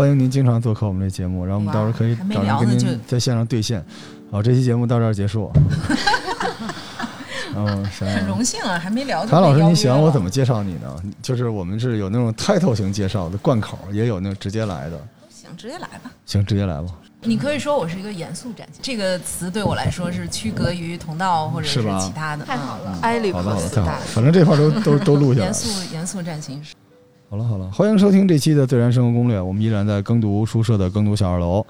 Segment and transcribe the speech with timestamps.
[0.00, 3.84] 欢迎您经常做客我们这节目，然后我们到时候可以找人跟您在线上对线。
[4.30, 5.52] 好，这期节目到这儿结束。
[7.54, 9.26] 嗯，很荣幸啊，还没聊。
[9.26, 10.96] 谭老师，你喜欢我怎么介绍你呢？
[11.20, 14.98] 就是我们是有那种 title 型介绍的贯口，也有那种直接来的。
[15.28, 16.10] 行，直接来吧。
[16.24, 16.88] 行，直接来吧。
[17.20, 22.46] 你可以说我是一个严肃展现，这个词对我来说是区隔于同道或者是其他的。
[22.46, 25.44] 太好了，埃里克斯太好了，反正这块都都 都录下来。
[25.44, 26.72] 严肃严肃战形式。
[27.30, 31.64] 好了好了，欢迎收听这期的《自然生活攻略》，我们依然在耕读书社的耕读小二楼。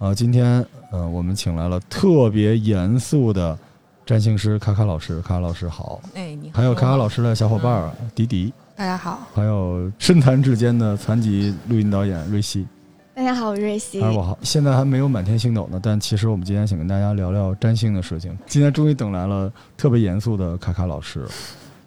[0.00, 3.56] 啊，今天呃，我们请来了特别严肃的
[4.04, 6.00] 占星师卡卡老师，卡卡老师好。
[6.14, 6.56] 哎，你好。
[6.60, 9.20] 还有卡卡老师的小伙伴迪迪，大家好。
[9.32, 12.66] 还有深谈之间的残疾录音导演瑞希。
[13.14, 14.02] 大家好，我是瑞希。
[14.02, 14.36] 还是我好。
[14.42, 18.36] 现在还没有满天星斗呢，但其实我们今天想跟大家聊聊占星的事情。
[18.48, 21.24] 今天终于等来了特别严肃的卡卡老师，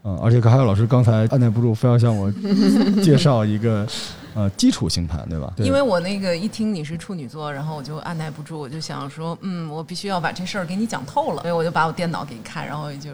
[0.08, 2.32] 嗯，而且卡卡老师刚才按耐不住，非要向我
[3.04, 3.86] 介绍一个。
[4.38, 5.52] 呃，基础星盘对吧？
[5.58, 13.10] 因为我那个一听你是处女座，然后我就按耐不住，我就想说，嗯，我必须要把这事儿给你讲透了，所以我就把我电脑给你看，然后就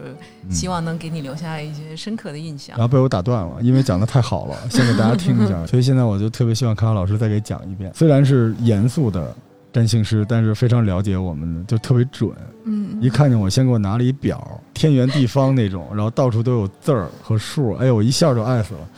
[0.50, 2.76] 希望能给你留下一些深刻的印象。
[2.76, 5.54] 然后被我打断了，因为讲的太好了，先给大家听一下。
[5.64, 7.90] 所以现在我就特别希望康康老师再给讲一遍。
[7.94, 9.34] 虽然是严肃的
[9.74, 12.30] 占星师，但是非常了解我们，就特别准。
[12.62, 18.88] 嗯，一看见我，先给我拿了一表，天圆地方那种，然后到处都有字儿和数，哎呦，我一下就爱死了。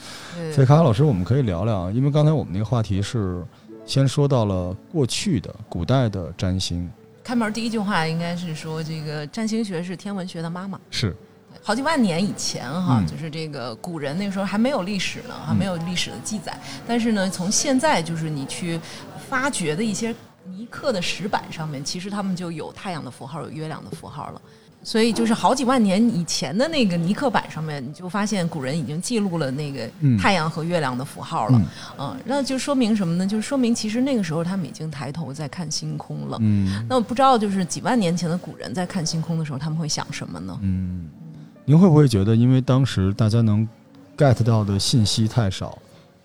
[0.52, 3.42] 所以，卡卡老师，我们可以聊聊，因为刚才我们那个话题是
[3.86, 6.86] 先说到了过去的古代的占星。
[7.24, 10.78] 开门第一句话应该是说，这个占星学是天文学的妈妈。
[10.90, 11.16] 是，
[11.62, 16.54] 好几万年以前哈，就是这个古人那个时候还没有历史呢，还没有历史的记载。
[16.86, 18.78] 但是呢，从现在就是你去
[19.28, 20.14] 发掘的一些
[20.50, 24.40] 尼克的石板上面，其实他们就有太阳的符号，有月亮的符号了。
[24.82, 31.60] 所以就是好几万年以前的那个泥刻板上面，你就发现古人已经记录了那个太阳和月亮的符号了。
[31.98, 33.26] 嗯，那就说明什么呢？
[33.26, 36.38] 就说明其实那个时候他们已经抬头在看星空了。
[36.40, 40.56] 嗯，那我不知道，就是几万年前的古人在看星空的时候，他们会想什么呢？
[40.62, 41.08] 嗯，
[41.64, 43.68] 您会不会觉得，因为当时大家能
[44.16, 45.76] get 到的信息太少，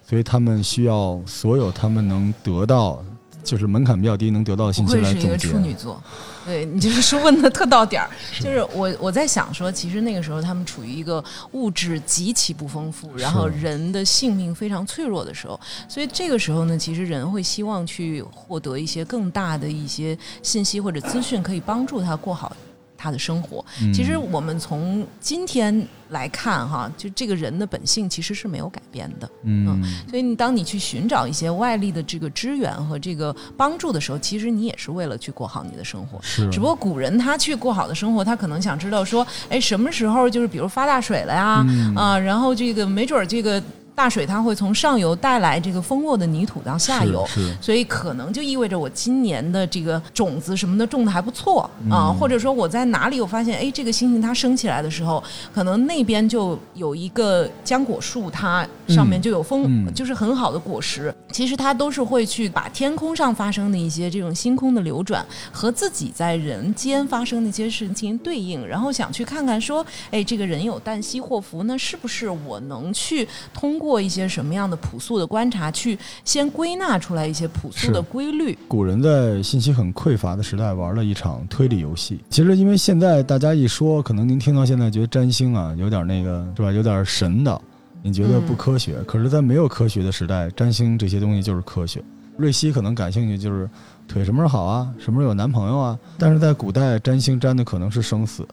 [0.07, 3.03] 所以他们需要所有他们能得到。
[3.43, 5.19] 就是门槛比较低，能得到的信息来总结。
[5.19, 6.01] 是一个处女座，
[6.45, 8.09] 对你就是说问的特到点儿。
[8.39, 22.55] 就是我我在想说，其实那个时候他们处于一个物质极其不丰富，然后人的性命非常脆弱的时候，所以这个时候呢，其实人会希望去获得一些更大的一些信息或者资讯，可以帮助他过好。
[23.01, 36.47] 他的生活，其实我们从今天来看，哈，就这个人的本性其实是没有改变的，嗯，所以你当你去寻找一些外力的这个支援和这个帮助的时候，其实你也是为了去过好你的生活，是。
[36.51, 43.61] 只不过古人他去过好的生活，他可能想知道说，哎，什么时候就是比如发大水了呀，啊，然后这个没准儿这个。
[43.93, 47.27] 大水它会从上游带来这个丰沃的泥土到下游，
[47.59, 61.13] 所以可能就意味着我今年的这个种子什么的种的还不错啊，或者说我在哪里我发现哎这个星星它升起来的时候，可能那边就有一个浆果树，它上面就有丰，就是很好的果实。
[61.31, 73.80] 其实它都是会去把天空上发生的一些这种星空的流转和自己在人间发生的一些事情进行对应，然后想去看看说，哎这个人有旦夕祸福，那是不是我能去通。
[73.81, 78.55] 过一些什么样的朴素的观察，去先归纳出来一些朴素的规律。
[78.67, 82.19] 古人在信息很匮乏的时代玩了一场推理游戏。
[82.29, 87.59] 其实，因为现在大家一说，可能您听到现在觉得占星啊有点那个是吧，有点神的，
[88.03, 89.01] 你觉得不科学。
[89.07, 92.03] 可是，在没有科学的时代，占星这些东西就是科学。
[92.37, 93.67] 瑞希可能感兴趣就是
[94.07, 95.97] 腿什么时候好啊，什么时候有男朋友啊。
[96.19, 98.47] 但是在古代，占星占的可能是生死。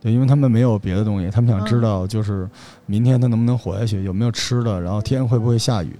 [0.00, 2.48] 对，因为他们没有别的东西，他们想知道就是
[2.86, 5.94] 明天他能不能活下去，有没有吃的，然后天会不会下雨。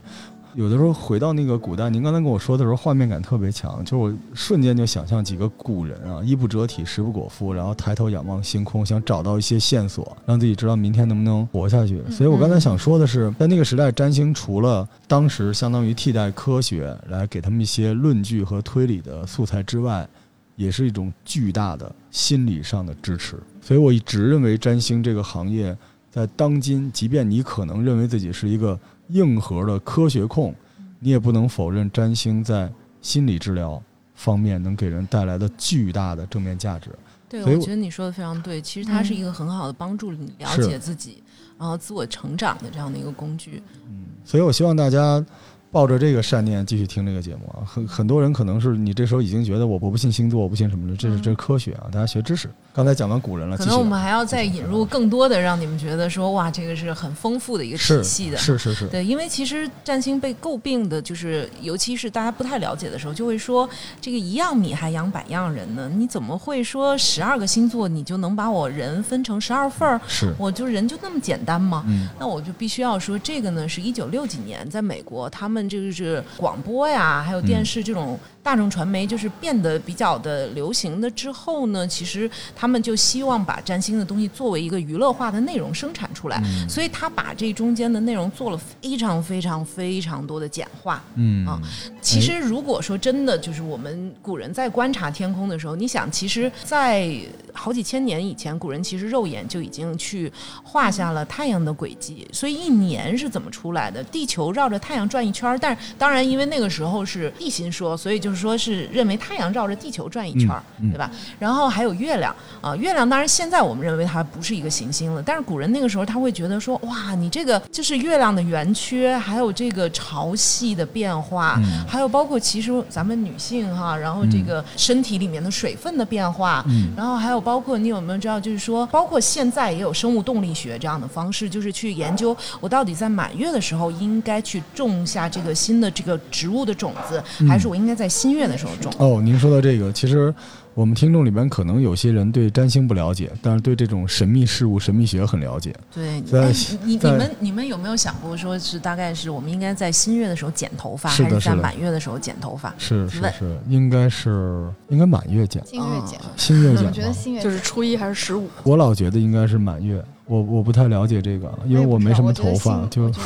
[0.55, 12.03] 有的时候回到那个古代，您刚才跟我说的时候，画面感特别强，就是我瞬间就想象几个古人啊，衣不遮体，食不果腹，然后抬头仰望星空，想找到一些线索，让自己知道明天能不能活下去。
[12.11, 20.09] 所以我刚才想说的是，在那个时代，占星除了当时相当于替代科学来给他们一些论据和推理的素材之外。
[20.57, 25.77] 也是一种巨大的心理上的支持，所以我一直认为占星这个行业
[26.11, 28.79] 在当今，即便你可能认为自己是一个
[29.09, 30.55] 硬核的科学控，
[30.99, 33.83] 你也不能否认占星在心理治疗
[34.15, 36.91] 方面能给人带来的巨大的正面价值。
[37.29, 41.23] 对，我觉得你说的非常对，其实它是一个很好的帮助你了解自己，
[41.59, 43.63] 然后自我成长的这样的一个工具。
[43.89, 45.25] 嗯，所以我希望大家。
[45.73, 47.63] 抱着这个善念继续听这个节目啊。
[47.65, 52.49] 很很多人可能是你这时候已经觉得我我不信星座，我不信什么的，这是这是科学啊，大家学知识。
[52.73, 58.37] 刚才讲完古人了，可能我们还要再引入更多的，让你们觉得说哇，这个是很丰富的一个体系的。
[58.39, 58.87] 是是是。
[58.87, 63.69] 对，因为其实占星被诟病的就是，尤其是大家不太了解的时候，就会说
[64.01, 65.91] 这个一样米还养百样人呢？
[65.93, 70.01] 你怎么会说十二个星座你就能把我人分成十二份儿？
[70.07, 71.85] 是，我就人就那么简单吗？
[71.89, 72.09] 嗯。
[72.21, 78.19] 那我就必须要说，这个呢是一九六几年在美国，他们就是广播呀，还有电视这种。
[78.43, 91.03] 大众传媒就是变得比较的流行的之后呢，其实他们就希望把占星的东西作为一个娱乐化的内容生产出来，所以他把这中间的内容做了非常非常非常多的简化。
[91.17, 91.61] 嗯啊，
[92.01, 97.15] 其实如果说真的就是我们古人在观察天空的时候，你想，其实，在
[97.53, 100.33] 好几千年以前，古人其实肉眼就已经去
[100.63, 104.03] 画下了太阳的轨迹，所以一年是怎么出来的？
[104.05, 108.21] 地球绕着太阳转一圈，但是当然因为那个时候是地心说，所以。
[108.21, 111.11] 就是说，是认为太阳绕着地球转一圈儿，对吧？
[111.39, 126.65] 然后还有月亮啊，月亮当然现在我们认为它不是一个行星了，但是古人那个时候他会觉得说，哇，你这个就是月亮的圆缺，还有这个潮汐的变化，还有包括其实咱们女性哈，然后这个身体里面的水分的变化，
[126.97, 138.11] 然后还有包括你有没有知道，就是说，包括现在也有生物动力学这样的方式，就是去研究我到底在满月的时候应该去种下这个新的这个植物的种子，还是我应该在。
[138.21, 140.35] 新月的时候种哦，您说到这个，其实
[140.75, 145.75] 我们听众里边可能有些人对占星不了解，但是对这种神秘事物、神秘学很了解。
[145.91, 146.53] 对，在
[146.85, 152.75] 你你们你们有没有想过，说是大概是我们应该在新月的时候剪头发，还是在满月的时候剪头发？
[152.77, 156.85] 是是是，应该是应该满月剪，新月剪，新月剪。
[156.85, 158.47] 我觉得新月就是初一还是十五？
[158.65, 163.11] 我老觉得应该是满月，我我不太了解这个，因为我没什么头发，就。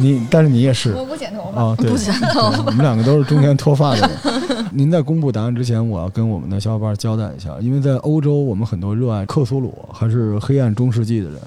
[0.00, 4.64] 你，但是你也是，我不剪头发啊，对，不剪头发，我们两个都是中间脱发的人。
[4.72, 11.40] 您在公布答案之前，我要跟我们的小伙伴交代一下，因为在欧洲，我们很多热爱克苏鲁还是黑暗中世纪的人，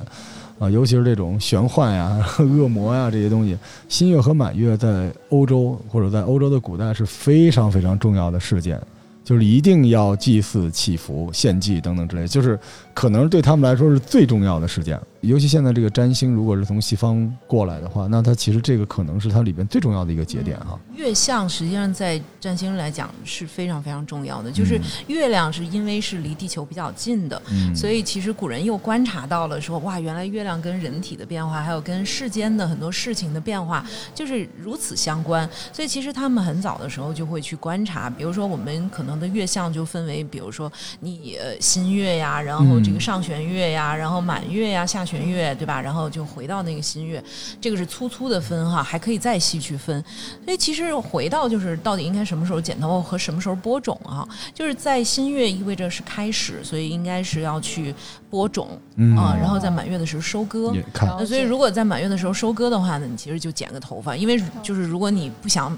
[0.59, 3.57] 啊，尤其是这种玄幻呀、 恶魔呀这些东西，
[3.87, 8.77] 新月和满月在欧洲或者在欧洲的古代是非常非常重要的事件。
[9.23, 12.59] 就是一定要祭祀、祈福、献祭等等之类，就是
[12.93, 14.99] 可能对他们来说是最重要的事件。
[15.21, 20.79] 尤其现在这个占星，如果是从西方过来的话，那它其实这个可能是它里边最重要的一个节点哈。
[20.95, 27.39] 月相实际上在占星来讲是非常非常重要的，就是月亮是因为是离地球比较近的，
[27.75, 33.85] 所以其实古人又观察到了说，哇，原来月亮跟人体的变化，还有跟世间的很多事情的变化，
[34.15, 35.47] 就是如此相关。
[35.71, 45.05] 所以其实他们很早的时候就会去观察，比如说我们可能的月相就分为，比如说你呃新月呀，然后这个上弦月呀，然后满月呀，下。
[45.11, 45.81] 弦月对吧？
[45.81, 47.21] 然后就回到那个新月，
[47.59, 50.01] 这个是粗粗的分哈，还可以再细去分。
[50.45, 54.25] 所以其实回到就是到底应该什么时候剪头发和什么时候播种啊？
[54.53, 57.93] 就是在新月意味着是开始，所以应该是要去
[58.29, 58.69] 播种
[59.17, 60.71] 啊，然后在满月的时候收割。
[61.17, 65.77] 那所以如果在满月的时候收割的话呢，你其实就剪个头发，因为就是如果你不想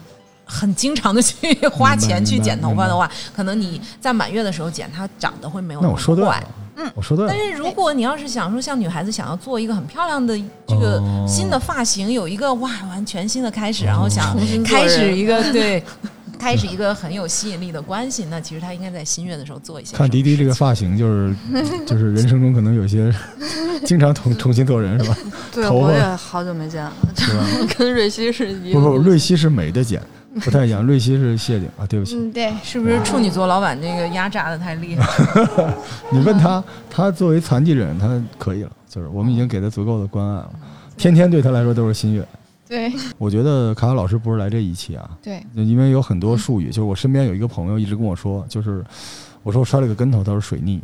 [0.54, 1.36] 很经常的去
[1.70, 6.44] 花钱去剪头发的话，可能你在满月的时候剪，它长得会没有那么快。
[6.76, 7.28] 嗯，我说的。
[7.28, 15.84] 但是如果你要是想说，像女孩子想要做一个很漂亮的这个新的发型，有一个哇完全新的开始，然后想开始一个 对，
[16.40, 19.96] 开始一个很有吸引力的关系，那其实她应该在新月的时候做一些。
[19.96, 21.36] 看迪迪这个发型，就是
[21.86, 23.14] 就是人生中可能有些
[23.86, 25.18] 经常重重新做人是吧？
[25.54, 27.46] 对，我也好久没见了，是吧？
[27.78, 30.02] 跟瑞希是一不不，瑞希是美的剪。
[30.42, 32.16] 不太一样，瑞希是谢顶啊，对不起。
[32.16, 35.06] 嗯，对，是不是处女座老板这个压榨的太厉害？
[36.12, 40.52] 你问他，他作为残疾人，他可以了，就是我们已经给他足够的关爱了，
[40.98, 42.26] 天天对他来说都是心愿。
[42.68, 48.84] 对，我觉得卡卡老师不是来这一期啊，对，因为有很多术语，就是我身边有一个朋友一直跟我说，就是
[49.44, 50.82] 我说我摔了个跟头，他说水逆，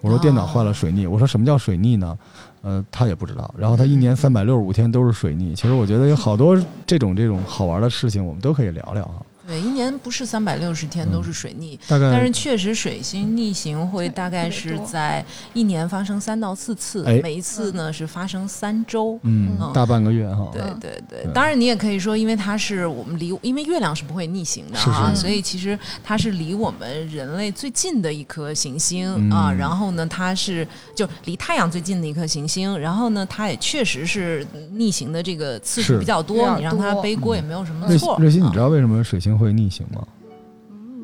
[0.00, 2.18] 我说电脑坏了水逆，我说什么叫水逆呢？
[2.62, 3.54] 呃，他也不知道。
[3.56, 5.54] 然后他一年三百六十五天都是水逆。
[5.54, 9.22] 其实我觉得有好多这种这种好玩的事情，我们都可以聊聊啊。
[9.50, 20.48] 对，一年不是三百六十天都是水逆，大概，但是确实水星逆行会大概是在一年发生三到四次，每一次呢是发生三周，嗯，大半个月哈。
[20.52, 29.52] 对对对，当然你也可以说，因为它是我们离，因为月亮是不会逆行的啊，所以其实它是离我们人类最近的一颗行星啊。
[29.52, 30.64] 然后呢，它是
[30.94, 38.16] 就离太阳最近的一颗行星，然后呢，它也确实是逆行的这个次数比较多，你让它背锅也没有什么错。
[38.20, 39.39] 瑞希，你知道为什么水星？
[39.40, 40.06] 会逆行吗？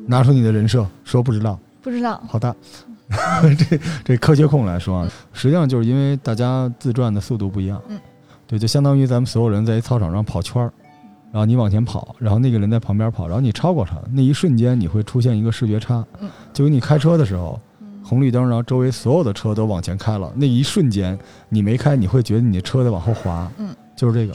[0.05, 1.59] 拿出你的人设，说不知道。
[1.81, 2.21] 不知道。
[2.27, 2.55] 好的，
[3.57, 7.81] 这这科学控来说啊，实际上就是因为大家自转的速度不一样。
[7.89, 7.99] 嗯。
[8.45, 10.71] 对，就相当于咱们所有人在一操场上跑圈儿，
[11.33, 16.05] 然后你往前跑，然后那个人在旁边跑，然后你超过他，那一瞬间你会出现一个视觉差，
[16.53, 17.59] 就跟你开车的时候，
[18.01, 24.33] 红绿灯，然后周围所有的车都往前开了，那一瞬间你没开，你会觉得你的车在往后滑，嗯，就是这个。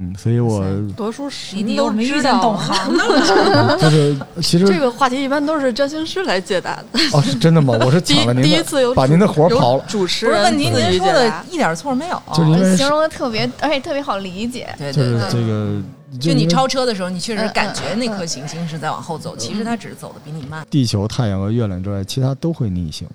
[0.00, 0.64] 嗯，所以我
[0.96, 7.00] 读书时你都遇见懂行的， 就是其实这个话题一般都是占星师来解答的。
[7.12, 7.76] 哦，是真的吗？
[7.84, 9.84] 我是 抢了您第一次有把您的活跑了。
[9.88, 14.68] 主持人问题，您说的一点错没有，就是形容的特别，而且特别好理解。
[14.78, 15.82] 对对，就是这个，
[16.20, 20.64] 就你超车的时候，你确实感觉那颗行星是在往后走，其实它只是走的比你慢。
[20.70, 23.08] 地球、太阳和月亮之外，其他都会逆行。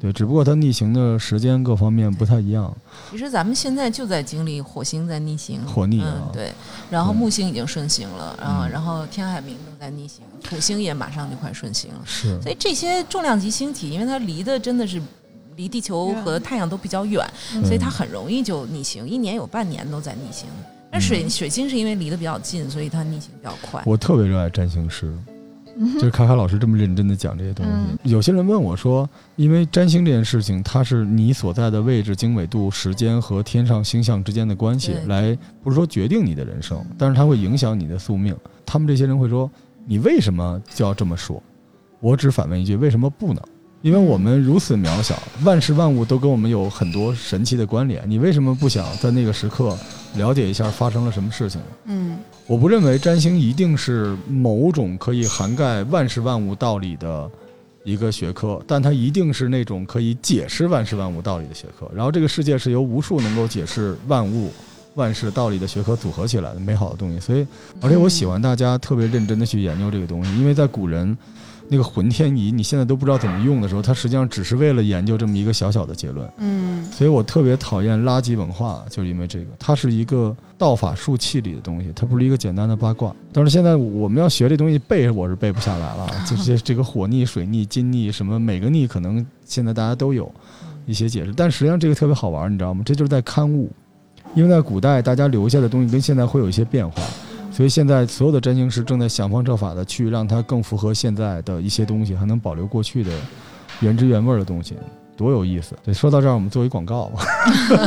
[0.00, 2.74] 对，只不过它逆行的时间各方面不太一样。
[3.10, 6.50] 其实咱们现在就在经历火星在逆行，火逆啊，对。
[6.88, 12.00] 然后木星已经顺行了，嗯，然后天海明正在逆行，土星也马上就快顺行了。
[12.06, 12.40] 是。
[12.40, 14.98] 所以这些重量级星体，因为它离的真的是
[15.56, 17.22] 离地球和太阳都比较远，
[17.62, 20.48] 所以它很容易就逆行，一年有半年都在逆行。
[20.90, 23.82] 那水水星是因为离得比较近，所以它逆行比较快。
[23.84, 25.14] 我特别热爱占星师。
[25.94, 38.36] 就是卡卡老师这么认真的讲这些东西，有些人问我说，因为占星这件事情，它是你所在的位置、经纬度、时间和天上星象之间的关系，来不是说决定你的人生，但是它会影响你的宿命。
[38.66, 39.50] 他们这些人会说，
[39.86, 41.42] 你为什么就要这么说？
[42.00, 43.42] 我只反问一句，为什么不能？
[43.82, 49.74] 因为我们如此渺小，万事万物都跟我们有很多神奇的关联，你为什么不想在那个时刻
[50.16, 51.58] 了解一下发生了什么事情？
[51.86, 52.18] 嗯。
[52.50, 57.30] 我不认为占星一定是某种可以涵盖万事万物道理的
[57.84, 61.88] 一个学科，但它一定是那种可以解释万事万物道理的学科。
[61.94, 64.50] 然后这个世界是由无数能够解释万物
[64.96, 67.20] 万事道理的学科组合起来的美好的东西。
[67.20, 67.46] 所以，
[67.80, 71.16] 而且我喜欢大家特别认真的去研究这个东西，因为在古人。
[71.72, 76.28] 那个浑天仪，你现在都不知道怎么用的时候，它实际上只是为了研究这么一个小小的结论。
[76.38, 83.14] 嗯，所以我特别讨厌垃圾文化，就是因为这个，它是一个道法术器里的东西，它不是一个简单的八卦。
[83.32, 86.10] 但是现在我们要学这东西背，我是背不下来了。
[86.26, 90.28] 这些这个火逆、水逆、金逆什么，每个逆可能现在大家都有
[90.86, 92.82] 一些解释，但实际上这个特别好玩，你知道吗？
[92.84, 93.70] 这就是在刊物，
[94.34, 97.00] 因为在古代大家留下的东西跟现在会有一些变化。
[97.60, 103.12] 所以现在所有的占星师正在想方设法的去让它更符合现在的一些东西，还能保留过去的
[103.80, 104.74] 原汁原味的东西，
[105.14, 105.76] 多有意思！
[105.84, 107.12] 对，说到这儿，我们做一广告。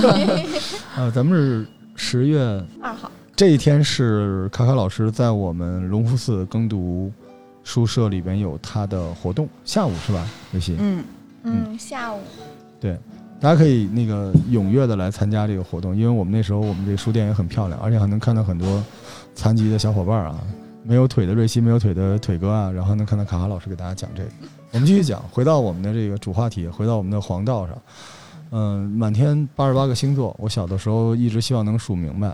[0.95, 1.65] 呃，咱们是
[1.95, 7.11] 十月二号，这一天是卡卡老师在我们龙福寺耕读
[7.63, 10.23] 书社里边有他的活动，下午是吧？
[10.53, 10.75] 微信？
[10.77, 11.03] 嗯
[11.45, 12.19] 嗯，下午。
[12.79, 12.95] 对。
[13.43, 18.81] 大家可以那个踊跃的来参加这个活动，因为我们那时候我们这书店也很漂亮，而且还能看到很多
[19.35, 20.39] 残疾的小伙伴啊，
[20.81, 24.29] 没有腿的瑞希，没有腿的腿哥啊，然后能看到卡卡老师给大家讲这个。
[24.71, 27.77] 我们继续讲，回到我们的这个主话题，回到我们的黄道上。
[28.51, 32.33] 嗯，满天八十八个星座，我小的时候一直希望能数明白，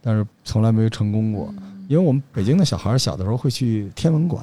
[0.00, 1.54] 但是从来没有成功过，
[1.86, 4.42] 因为我们北京的小孩小的时候会去天文馆，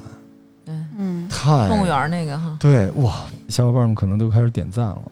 [0.64, 5.02] 对，嗯，太动物园那个哈，对，哇，小伙伴们可能都开始点赞了。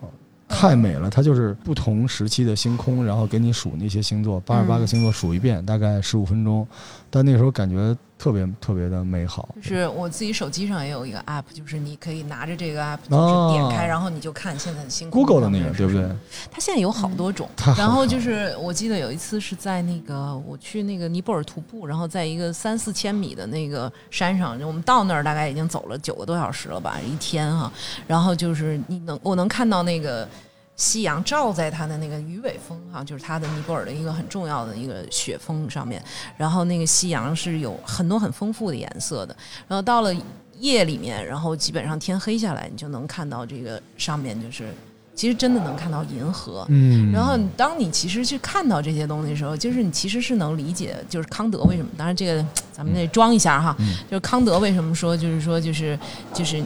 [0.52, 6.66] 太美了，它就是不同时期的星空，然后给你数那些星座，八十八个星座数一遍，大概十五分钟，
[7.12, 7.96] 但那时候感觉。
[8.22, 15.20] 特别特别的美好，就是我自己手机上也有一个 app，就是你可以拿着这个 app，就是点开，然后你就看现在的星空。
[15.20, 16.08] Google 的那个对不对？
[16.48, 17.48] 它现在有好多种。
[17.76, 27.72] 然后就是我记得有一次是在那个我去那个尼泊尔徒步，然后在一个三四千米的那个山上，我们到那儿大概已经走了九个多小时了吧，一天哈。
[28.06, 30.28] 然后就是你能我能看到那个。
[30.76, 36.02] 夕阳照在它的那个鱼尾峰哈，就是它的尼泊尔的一个很重要的一个雪峰上面。
[36.36, 39.36] 然后那个夕阳是有很多很丰富的颜色的。
[39.68, 40.12] 然后到了
[40.58, 44.72] 夜里面，然后基本上天黑下来，你就能看到这个上面就是，
[45.14, 46.66] 其实真的能看到银河。
[46.68, 47.12] 嗯。
[47.12, 51.90] 然后当你其实去看到这些东西的时候，就是你其实是能理解，就是康德为什么？
[51.96, 53.76] 当然这个咱们得装一下哈，
[54.10, 55.98] 就是康德为什么说，就是说就是
[56.32, 56.64] 就是。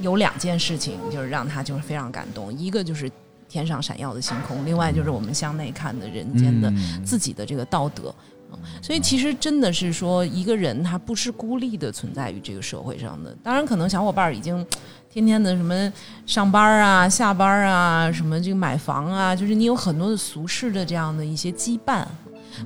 [0.00, 2.52] 有两件事情，就是让他就是非常感动。
[2.56, 3.10] 一个就是
[3.48, 6.72] 天上闪耀的星空，另外就是我们向内看的人间的
[7.04, 8.14] 自己的这个道德。
[8.82, 13.32] 所以其实真的是说，一个人他不是孤立的存在于这个社会上的。
[13.44, 14.66] 当然，可能小伙伴已经
[15.08, 15.92] 天天的什么
[16.26, 22.04] 上班啊、下班啊、什么这个买房啊，就是你有很多的俗世的这样的一些羁绊。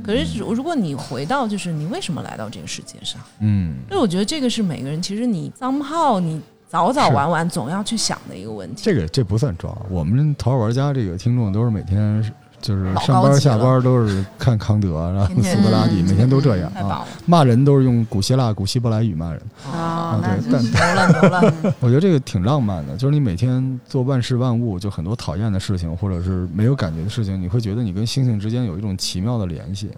[0.02, 3.20] 可是如果你回到，就是你为什么来到这个世界上？
[3.40, 6.40] 嗯，所以我觉得这个是每个人其实你脏炮你。
[6.68, 8.82] 早早晚晚总要去想的一个问题。
[8.84, 12.22] 这个这不算装，我们淘宝玩家这个听众都是每天
[12.60, 17.06] 就是上班下班都是看康德， 然后苏格拉底，每天都这样啊。
[17.26, 19.40] 骂人都是用古希腊、古希伯来语骂人
[19.72, 20.20] 啊。
[20.20, 21.74] 对，但牛了牛了。
[21.80, 29.90] 我觉得这个挺浪漫的，就是你每天做万事万物，就很多讨厌的事情或者是没有感觉的事情，你会觉得你跟星星之间有一种奇妙的联系。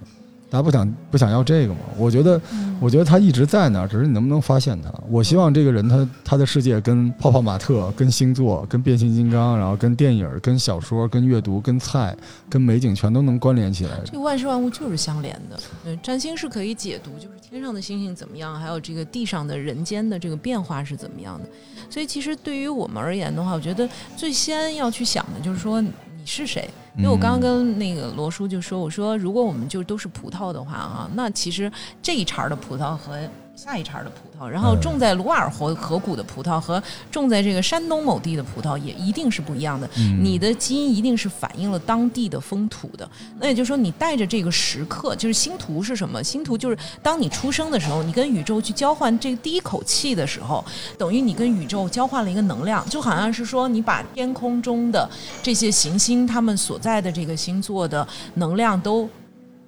[0.57, 1.81] 大家不想不想要这个吗？
[1.99, 2.41] 我觉得，
[2.81, 4.91] 我觉得他一直在那儿，只是你能不能发现他。
[5.11, 12.17] 我希望这个人他他的世界跟泡泡玛特、跟星座、跟变形金刚，然后跟电影、跟小说、跟阅读、跟菜、
[12.49, 13.91] 跟美景，全都能关联起来。
[14.05, 15.59] 这个万事万物就是相连的。
[15.85, 21.47] 对，占星是可以解读，就是天上的星星怎么样，还有这个地上的人间的这个变化是怎么样的。
[21.91, 23.87] 所以其实对于我们而言的话，我觉得
[24.17, 25.91] 最先要去想的就是说你
[26.27, 26.69] 是谁。
[26.99, 33.19] 因为我刚刚跟那个罗叔就说，我说如果我们就都是葡萄的话啊，那其实这一茬的葡萄和。
[33.57, 39.89] 下一茬的葡萄，然后种在鲁尔河河谷的葡萄和种在这个山东某地的葡萄也一定是不一样的。
[40.21, 43.09] 你的基因一定是反映了当地的风土的。
[43.41, 46.23] 那也就是说，你带着这个时刻，就是星图是什么？
[46.23, 50.63] 星图就是当你出生的时候，你跟宇宙去交换这第一口气的时候，
[50.99, 55.09] 等于你跟宇宙交换了一个能量，就好像是说你把天空中的
[55.43, 59.09] 这些行星它们所在的这个星座的能量都。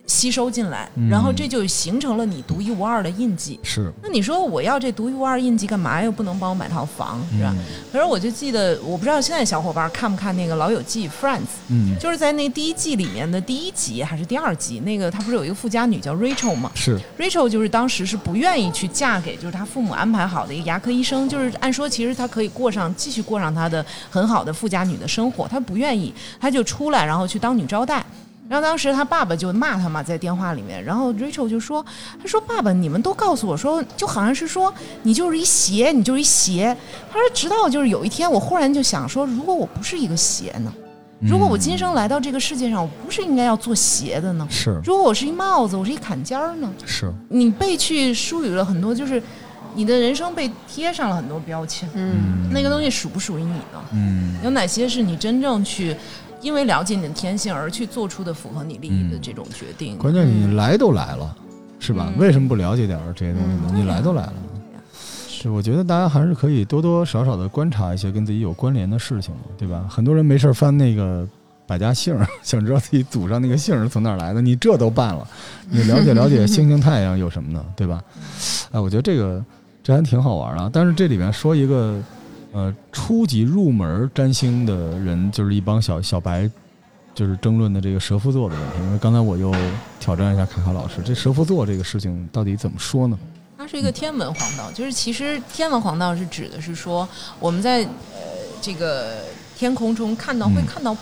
[0.08, 3.60] 吸收进来，然后这就形成了你独一无二的印记。
[3.62, 3.92] 是。
[4.02, 6.02] 那你说我要这独一无二印记干嘛？
[6.02, 7.54] 又不能帮我买套房，是吧？
[7.92, 11.42] 可是我就记得，我不知道现在小伙伴看不看那个《老友记》Friends？
[11.68, 11.94] 嗯。
[12.00, 16.72] 就是在那第一季里面的第一集还是第二集，那个他不是有一个富家女叫 Rachel 吗？
[16.74, 16.98] 是。
[17.18, 28.02] Rachel 就是当时是不愿意去嫁给就是她父母安排好的一个牙科医生，就是按说其实她可以过上继续过上她的很好的富家女的生活，她不愿意，她就出来然后去当女招待。
[28.48, 30.82] 然后当时他爸爸就骂他嘛，在电话里面。
[30.82, 31.84] 然后 Rachel 就说
[32.20, 34.72] ：“他说爸爸，你们都告诉我说，就好像是说
[35.02, 36.74] 你就是一邪，你就是一邪。”
[37.12, 40.72] 他说：“直到就是有一天，我忽然就想说，如果我不是一个邪呢？
[41.20, 44.46] 如果我今生来到这个世界上，我不是应该要做邪的呢？
[44.48, 44.80] 是。
[44.82, 46.72] 如果我是一帽子，我是一坎肩儿呢？
[46.86, 47.12] 是。
[47.28, 49.22] 你被去疏予了很多，就是
[49.74, 51.86] 你的人生被贴上了很多标签。
[51.92, 52.48] 嗯。
[52.50, 53.84] 那个东西属不属于你呢？
[53.92, 54.38] 嗯。
[54.42, 55.94] 有哪些是你真正去？
[56.40, 61.36] 因为了解你的天性而去做出的符合你利益的这种决定，关键你来都来了，
[61.80, 62.12] 是吧？
[62.16, 63.72] 为什么不了解点这些东西呢？
[63.74, 64.34] 你来都来了，
[65.28, 69.86] 是我觉得大家还是可以多多少少的观察一些跟自己有关联的事情，对吧？
[69.88, 71.26] 很多人没事翻那个
[71.66, 75.26] 百家姓，想知道自己祖上那个姓是从哪儿来的，你这都办了，
[75.68, 77.64] 你了解了解星星太阳有什么呢？
[77.74, 78.02] 对吧？
[78.70, 79.44] 哎，我觉得这个
[79.82, 80.70] 这还挺好玩啊。
[80.72, 82.00] 但是这里面说一个。
[82.58, 86.50] 呃，初级入门占星的人，就是一帮小小白，
[87.14, 88.78] 就是争论的这个蛇夫座的问题。
[88.80, 89.54] 因为刚才我又
[90.00, 93.16] 挑战一下卡卡老师，这蛇夫座这个事情到底怎么说呢？
[93.56, 98.20] 它是一个天文黄道，就是其实天文黄道是指的是说我们在呃
[98.60, 99.18] 这个
[99.56, 100.96] 天空中看到会看到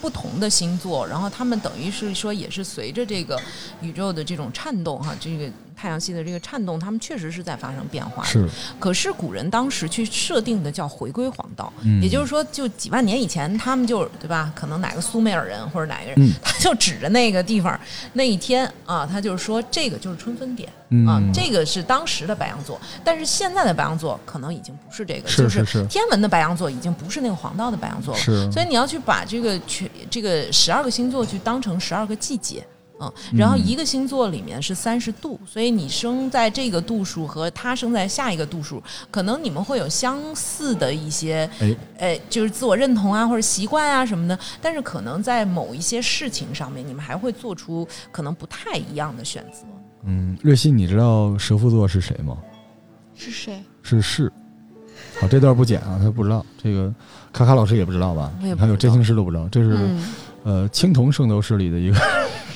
[0.00, 3.40] 不同的星座，然后他们等于是说也是随着这个
[3.80, 5.48] 宇宙的这种颤动哈，这个。
[5.76, 8.24] 太阳系的这个颤动，他们确实是在发生变化。
[8.24, 8.48] 是，
[8.80, 14.50] 可是古人当时去设定的叫回归黄道，也就是说，就几万年以前，他们就对吧？
[14.56, 17.78] 可能哪个苏美尔人或者哪个人，他就指着那个地方
[18.14, 20.68] 那一天啊，他就是说这个就是春分点
[21.06, 22.80] 啊，这个是当时的白羊座。
[23.04, 28.50] 但是现在的白羊座可能已经不是这个，就是天文的白羊座已经不是那个黄道的白羊座了。
[28.50, 32.66] 所以你要去把这个全这个十二个星座去当成十二个季节。
[32.98, 41.48] 嗯，然后一个星座里面是三十度，所以你生在这个度数和他生在下一个度数，可能你们会有相似的一些，
[41.98, 49.66] 哎，就是自我认同啊或者习惯啊什么的，但是可能在某一些事情上面，你们还会做出可能不太一样的选择。
[50.04, 52.38] 嗯，瑞希，你知道蛇夫座是谁吗？
[53.14, 53.62] 是谁？
[53.82, 54.32] 是是。
[55.20, 56.44] 好，这段不剪啊，他不知道。
[56.62, 56.90] 这个
[57.32, 58.32] 卡卡老师也不知道吧？
[58.58, 59.76] 还有真心师都不知道，这是
[60.44, 61.98] 呃青铜圣斗士里的一个。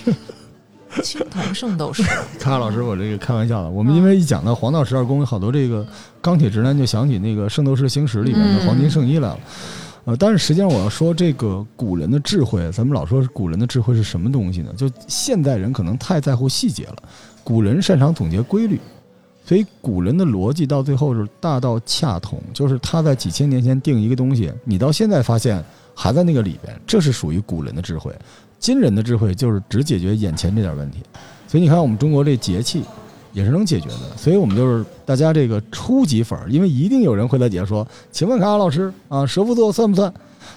[1.02, 2.02] 青铜圣斗士，
[2.40, 3.70] 卡卡老师，我这个开玩笑的。
[3.70, 5.86] 我们因为一讲到黄道十二宫，好多这个
[6.20, 9.38] 钢铁直男就想起那个《圣斗士星矢》里面的黄金圣衣来了。
[10.06, 14.72] 呃，但是实际上我要说，这个古人的智慧，咱们老说古人的智慧是什么东西呢？
[14.76, 16.96] 就现代人可能太在乎细节了，
[17.44, 18.80] 古人擅长总结规律，
[19.44, 25.62] 所以古人的逻辑到最后是大道恰同，就是他在几千年前定一个东西，你到现在发现
[25.94, 28.12] 还在那个里边，这是属于古人的智慧。
[28.60, 30.98] 今人的智慧就是只解决眼前这点问题，
[31.48, 32.84] 所以你看我们中国这节气
[33.32, 40.12] 也是能解决的，所以我们就是大家这个初级粉儿，因为一定有人会在底下说，请问卡卡老师啊，蛇夫座算不算？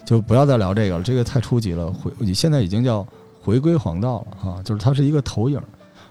[0.05, 1.91] 就不要再聊这个了，这个太初级了。
[1.91, 3.07] 回现在已经叫
[3.41, 5.57] 回归黄道了哈，就是它是一个投影。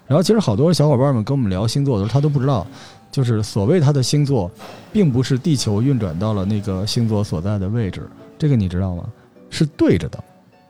[0.07, 2.67] 然后其实好多小伙伴们跟我们聊星座的时候，他都不知道，
[3.11, 4.51] 就是所谓他的星座，
[4.93, 9.05] 并不是地球运转到了那个星座所在的位置，这个你知道吗？
[9.51, 10.23] 是对着的。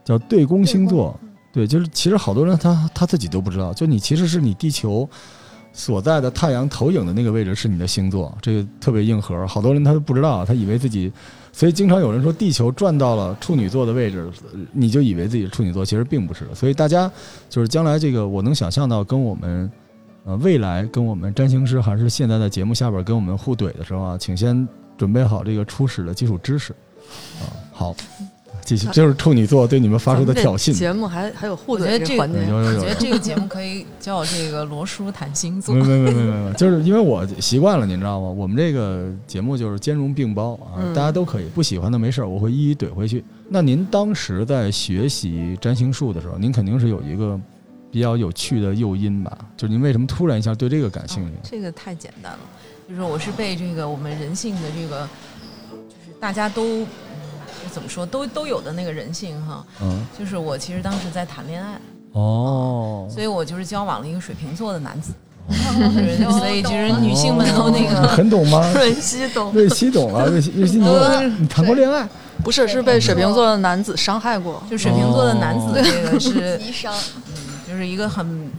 [0.05, 1.19] 叫对宫星座，
[1.53, 5.09] 对，就是其实好多人他他自己都不知道，就你其实是你地球
[5.73, 9.47] 所在的太阳投影的那个位置是你的星座，这个特别硬核。
[9.47, 11.11] 好多人他都不知道，他以为自己，
[11.53, 14.31] 所以经常有人说地球转到了处女座的位置，
[14.73, 16.47] 你就以为自己是处女座，其实并不是。
[16.55, 17.11] 所以大家
[17.49, 19.71] 就是将来这个，我能想象到跟我们，
[20.25, 26.73] 呃，未来跟我们占星师还是现在在节目下边跟我们互怼的时候啊，请先准备好这个初始的基础知识，
[27.41, 27.95] 啊，好。
[28.65, 30.73] 继续，就是处女座对你们发出的挑衅。
[30.73, 35.75] 节目还还有互动这个环节，我觉得这个节目可以叫这个罗叔谈星座。
[35.75, 38.29] 没没没没没，就是因为我习惯了，你知道吗？
[38.29, 43.25] 我们这个节目就是兼容并包啊，大家都可以不喜欢的没事儿，我会一一怼回去。
[43.49, 47.39] 那您当时在学习占星术的时候，您肯定是有一个
[47.91, 49.37] 比较有趣的诱因吧？
[49.57, 51.33] 就是您为什么突然一下对这个感兴趣？
[51.43, 52.39] 这个太简单了，
[52.89, 55.09] 就是我是被这个我们人性的这个，
[55.71, 56.87] 就是大家都。
[57.73, 61.81] 怎么说都都有的那个人性哈，嗯，就是我其实当时在谈恋爱。
[62.13, 65.13] 哦，所以我就是交往了一个水瓶座的男子，
[66.39, 68.71] 所以其实女性们都那个很懂吗？
[68.77, 70.87] 瑞希懂，瑞希懂了，瑞希瑞希你
[71.39, 72.07] 你谈过恋爱？
[72.45, 76.61] 不是，是被水瓶座的男子伤害过，就水瓶座的男子这个是，
[77.29, 77.33] 嗯，
[77.67, 78.51] 就是一个很。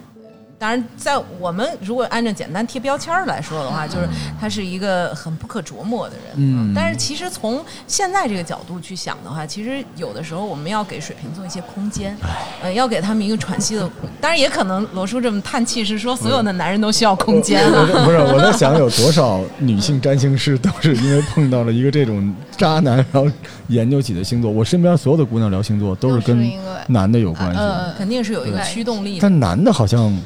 [0.63, 4.07] 当然，在我们如果按照简单贴标签来说的话，就是
[4.39, 6.35] 他是一个很不可琢磨的人。
[6.37, 12.15] 嗯，但是其实从现在这个角度去想的话，其实有的时候我们要给水瓶座一些空间，
[12.61, 13.81] 呃，要给他们一个喘息的。
[14.21, 17.85] 当然，也可能罗叔这么叹气是说所有的男人都需要空间啊。
[18.05, 23.29] 不是，我在想有多少女性占星师都是因为碰到了一个这种渣男，然后
[23.67, 24.49] 研究起的星座。
[24.49, 26.49] 我身边所有的姑娘聊星座都是跟
[26.87, 27.59] 男的有关系，
[27.97, 29.19] 肯定是有一个驱动力。
[29.19, 30.17] 但男的好像。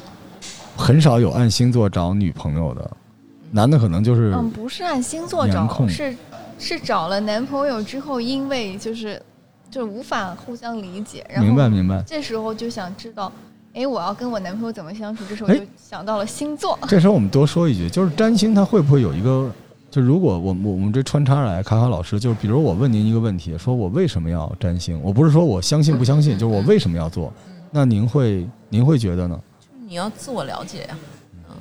[0.78, 2.90] 很少有按星座找女朋友的，
[3.50, 6.16] 男的可能就是嗯，不是按星座找，是
[6.58, 9.20] 是找了男朋友之后，因为就是
[9.68, 13.30] 就无法互相理解，然后明白明白，这时候就想知道，
[13.74, 15.24] 哎，我要跟我男朋友怎么相处？
[15.28, 16.78] 这时候就想到了星座。
[16.88, 19.50] 这时候我们多说一句，就是占星它会不会有一个，
[19.90, 25.00] 就如果我我我们这穿插来，卡卡老师，就是比如我问您一个问题，说我为什么要占星？
[25.02, 27.32] 我不是说我相信不相信，就是我为什么要做？
[27.70, 29.38] 那您会您会觉得呢？
[29.88, 30.98] 你要自我了解呀，
[31.48, 31.56] 嗯，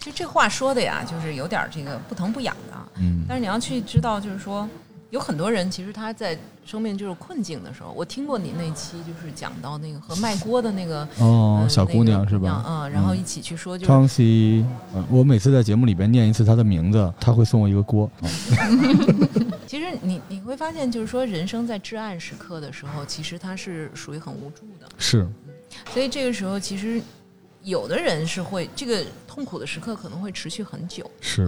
[0.00, 4.68] 其实这话说的呀，就是有点这个不疼不痒的，嗯，但是你要去知道，就是说
[5.10, 12.64] 有很多人其实他在生命就是困境的时候，我听过你那期就是讲到那个和卖锅的那个哦小姑娘是吧？
[12.66, 14.64] 嗯，然后一起去说，就是 Chauncey，
[15.08, 18.10] 我每次在节目里边念一次他的名字，他会送我一个锅。
[19.68, 25.26] 其实你你会发现，就是说人生在至暗时刻的时候，其实他是属于很无助的，是。
[25.92, 27.00] 所以这个时候，其实
[27.62, 31.46] 有的人是会这个痛苦的时刻可能会持续很久，是。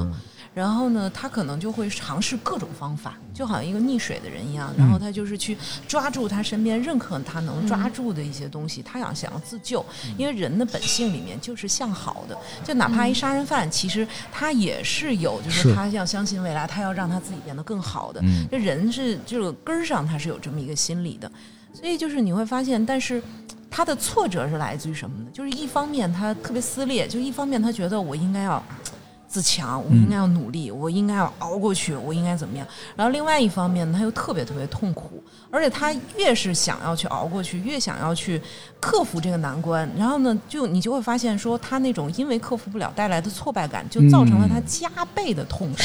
[0.52, 4.74] 然后呢，他可能就会尝试各种方法，就好像一个溺水的人一样。
[4.76, 5.56] 然后他就是去
[5.86, 9.86] 抓住他身边任何他能抓住的一些东西，他想想要自救。
[10.18, 18.20] 因为人的本性里面就是向好的，就哪怕一杀人犯，其实他也是有，就是他要相信未来，他要让他自己变得更好的。
[18.50, 21.30] 这人是这个根儿上，他是有这么一个心理的。
[21.72, 23.22] 所以就是你会发现，但是。
[23.70, 25.26] 他的挫折是来自于什么呢？
[25.32, 28.62] 就是一方面他特别撕裂，就一方面他觉得我应该要
[29.28, 32.66] 自强，我应该要努力，我应该要熬过去，我应该怎么样？
[32.96, 38.42] 然后另外一方面他又特别特别痛苦，而且他越是想要去熬过去，越想要去
[38.80, 45.78] 克服这个难关，然后呢，就你就会发现说他那种因为克服不了带来的挫败感，就造成了他加倍的痛苦，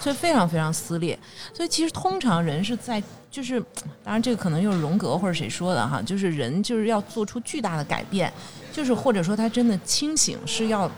[0.00, 1.16] 所以非常非常撕裂。
[1.54, 3.00] 所以其实通常人是在。
[3.30, 3.60] 就是，
[4.02, 8.32] 当然这个可能又是荣格或者谁说的哈，就是人就是要做出巨大的改变，
[8.72, 10.90] 就是或者说他真的清醒是要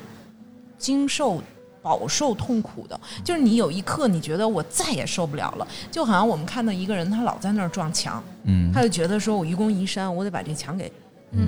[0.78, 1.42] 经受
[1.82, 10.90] 饱受痛苦的，就是你有一刻你觉得我再也受不了了，就好像我们看到一个人他老在那儿撞墙，嗯，他就觉得说我愚公移山，我得把这墙给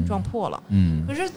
[0.07, 1.31] 撞破了，嗯，可是。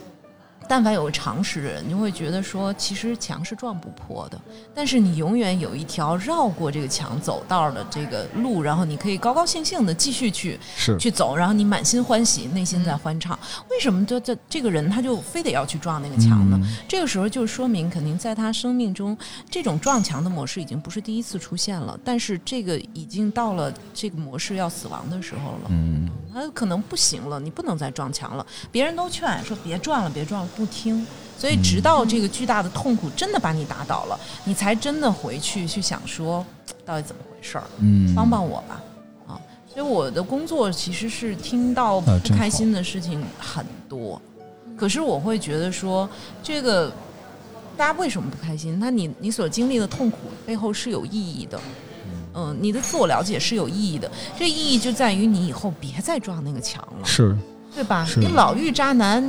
[0.67, 4.39] 但凡有个常识的人，你就会觉得说，其实墙是撞不破的，
[4.73, 10.60] 但是你永远有一条绕过这个墙走道的这个路，然后你可以高高兴兴的继续去
[10.99, 13.38] 去走，然后你满心欢喜，内心在欢唱。
[13.69, 16.60] 为什么这这这个人他就非得要去撞那个墙呢？
[16.88, 19.15] 这个时候就说明，肯定在他生命中，
[19.49, 25.69] 这种撞墙的模式已经不是第一次出现了，但是这个已经到了这个模式要死亡的时候了。
[25.69, 28.45] 嗯，他可能不行了，你不能再撞墙了。
[28.71, 30.49] 别人都劝说别撞了，别撞了。
[30.56, 31.06] 不听，
[31.38, 36.46] 所以直到这个巨大的痛苦真的把你打倒了，你才真的回去去想说，
[36.86, 37.63] 到底怎么回事儿？
[37.80, 38.82] 嗯，帮帮我吧，
[39.28, 39.41] 啊！
[39.72, 44.22] 所以我的工作其实是听到不开心的事情很多，
[44.78, 46.10] 可是我会觉得说，
[46.41, 46.91] 这个
[47.76, 48.80] 大家为什么不开心？
[48.80, 51.60] 那你你所经历的痛苦背后是有意义的，
[52.34, 57.36] 嗯，你的自我了解是有意义的，这意义就在于你以后别再撞那个墙了，是，
[57.74, 58.08] 对吧？
[58.18, 59.22] 你老遇渣男。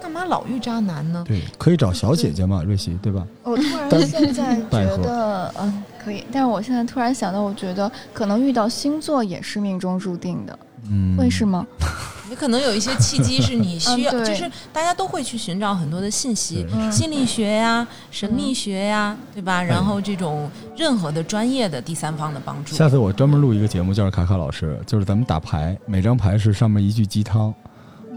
[0.00, 1.24] 干嘛老遇渣男呢？
[1.26, 3.26] 对，可以找小姐姐嘛，瑞希，对吧？
[3.42, 6.24] 我突然现在 觉得，嗯，可以。
[6.32, 10.58] 但是我现在突然想到，我觉得可能遇到星座也是命中注定的。
[10.90, 11.66] 嗯，会是吗？
[12.30, 19.60] 你可能有一些契机是你需要， 就是大家都会去寻找很多的信息，心理学呀、神秘学呀，对吧？
[19.60, 22.74] 然后这种任何的专业的第三方的帮助。
[22.76, 27.52] 下次我专门录一个节目，叫卡卡老师，就是咱们打牌，每张牌是上面一句鸡汤。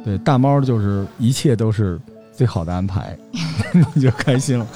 [0.04, 2.00] 对，大猫就是一切都是
[2.34, 3.18] 最好的安排，
[3.94, 4.68] 你就开心了。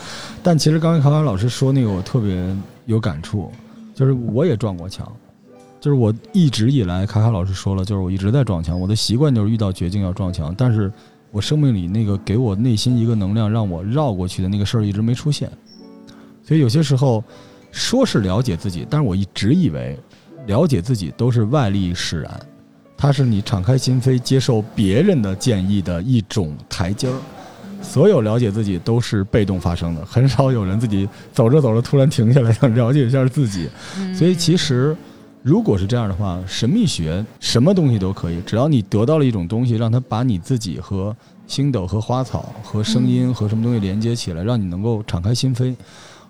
[0.41, 3.51] 但其实刚才卡卡老师说那个，我特别有感触，
[3.93, 5.11] 就是我也撞过墙，
[5.81, 8.79] 就是我一直以来，卡卡老师说了，就是我一直在撞墙。
[8.79, 10.91] 我的习惯就是遇到绝境要撞墙，但是
[11.31, 15.51] 我生命里那个给我内心一个能量让我绕过去的那个事儿一直没出现。
[16.43, 17.21] 所以有些时候
[17.71, 19.99] 说是了解自己，但是我一直以为
[20.45, 22.39] 了解自己都是外力使然。
[22.97, 27.13] 它是你敞开心扉接受别人的建议的一种台阶儿，
[27.79, 33.69] 所有了解自己都是被动发生的，很少有人自己走着走着突然停下来想了解一下自己。
[34.17, 34.97] 所以其实，
[35.43, 45.75] 如果是这样的话，神秘学什么东西都可以，只要你得到了一种东西，让它把你自己和星斗、和花草、和声音、和什么东西连接起来，让你能够敞开心扉。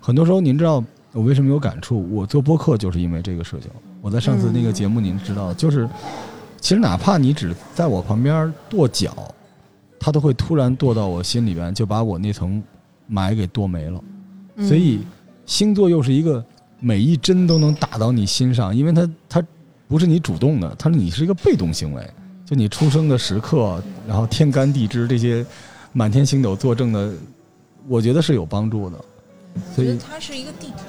[0.00, 2.06] 很多时候，您知道我为什么有感触？
[2.14, 3.70] 我做播客就是因为这个事情。
[4.02, 5.88] 我在上次那个节目，您知道，就是。
[6.60, 9.34] 其实哪怕你只在我旁边跺脚，
[9.98, 12.62] 他都会突然跺到我心里边，就把我那层
[13.10, 14.02] 霾给跺没了。
[14.66, 15.00] 所以
[15.46, 16.44] 星座又是一个
[16.80, 19.42] 每一针都能打到你心上，因为它它
[19.86, 22.10] 不是你主动的，它是你是一个被动行为。
[22.44, 25.44] 就你出生的时刻，然后天干地支这些
[25.92, 27.12] 满天星斗作证的，
[27.86, 28.98] 我觉得是有帮助的。
[29.74, 30.84] 所以它是一个地图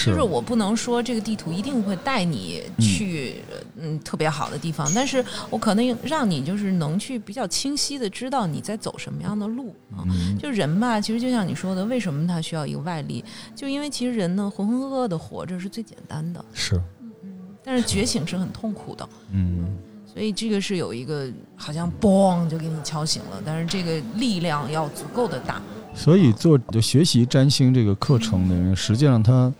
[0.00, 0.06] 吧。
[0.06, 3.36] 就是我不能说这个地图一定会带你去
[3.80, 10.04] 嗯特别好的地方，但是我可能让你就是能去比较清晰的知道你在走什么样的路啊。
[10.38, 13.24] 就人吧，其实就像你说的，为什么他需要一个外力？
[13.54, 16.74] 就因为其实人呢浑浑噩噩的活着是最简单的，是，
[17.22, 17.30] 嗯，
[17.62, 19.76] 但是觉醒是很痛苦的，嗯，
[20.12, 25.62] 所以这个是有一个好像嘣就给你敲醒了，但是这个力量要足够的大。
[25.94, 29.52] 所以做就学习占星这个课程的人，实际上他。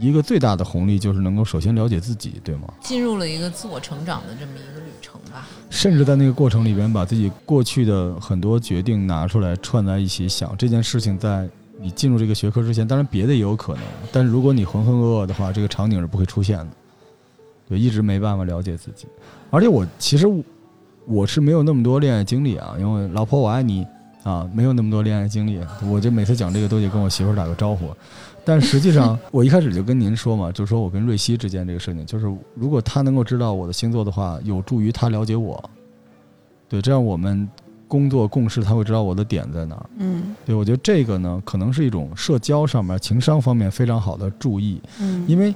[0.00, 2.72] 一个最大的红利就是能够首先了解自己，对吗？
[2.80, 5.46] 进入了一个自我成长的这么一个旅程吧。
[5.68, 11.46] 甚至在那个过程里边，把自己过去的很多决定拿出来串在一起想这件事情，在
[11.78, 13.82] 你进入这个学科之前，当然别的也有可能。
[14.10, 16.68] 但是如果你浑浑噩噩的话，这个场景是不会出现的。
[17.68, 19.06] 对，一直没办法了解自己。
[19.50, 20.26] 而且我其实
[21.06, 23.86] 我是没有那么多恋爱经历啊，因为老婆我爱你
[24.22, 25.60] 啊，没有那么多恋爱经历。
[25.88, 27.94] 我就每次讲这个都得跟我媳妇打个招呼。
[28.44, 35.62] 但实际上，我一开始就跟您说嘛，就是说我跟瑞希之间这个事情，就是如果他能够知道我的星座的话，有助于他了解我。
[36.68, 37.48] 对，这样我们
[37.88, 39.86] 工作共事，他会知道我的点在哪儿。
[39.98, 44.80] 嗯，对，我觉得这个呢，可能是一种社交上面、情商方面非常好的注意。
[45.00, 45.54] 嗯，因为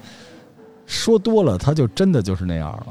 [0.87, 2.87] 说多了，他就真的就是那样了。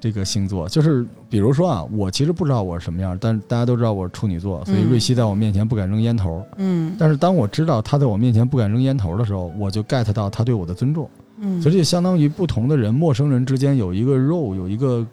[0.00, 6.42] 这个星座就是，比如说啊，我其实不知道我是什么样，但大家都知道我是处女座，所以瑞希在我面前不敢扔烟头。
[6.56, 11.08] 嗯，但是当我知道他在我面前不敢扔烟头的时候，我就 get 到他对我的尊重。
[11.38, 15.06] 嗯，所以就相当于不同的人、陌生人之间有一个 role，有一个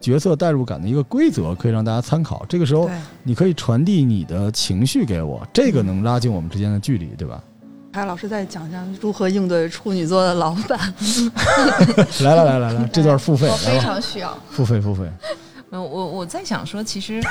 [0.00, 2.44] 角色代入感的一个规则，可以让大家参考。
[2.48, 2.90] 这个时候，
[3.22, 7.42] 你可以传递你的情绪给我，这个能拉近我们之间的距离，对吧？
[7.94, 10.76] 海老师再讲讲如何应对处女座的老板。
[12.22, 15.04] 来了来了来，这段付费，我非常需要付费付费。
[15.70, 17.22] 我我在想说，其实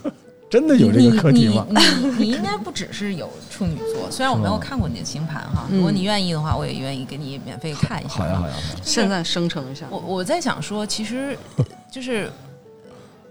[0.50, 1.66] 真的有这个课题吗？
[1.70, 8.16] 你你应该不只是有处女座，虽然我没有看过你的星盘哈，如果你愿意的话，我也愿意给你免费看一下。
[8.16, 9.86] 好呀好呀，现在生成一下。
[9.88, 11.34] 我我在想说，其实
[11.90, 12.30] 就是。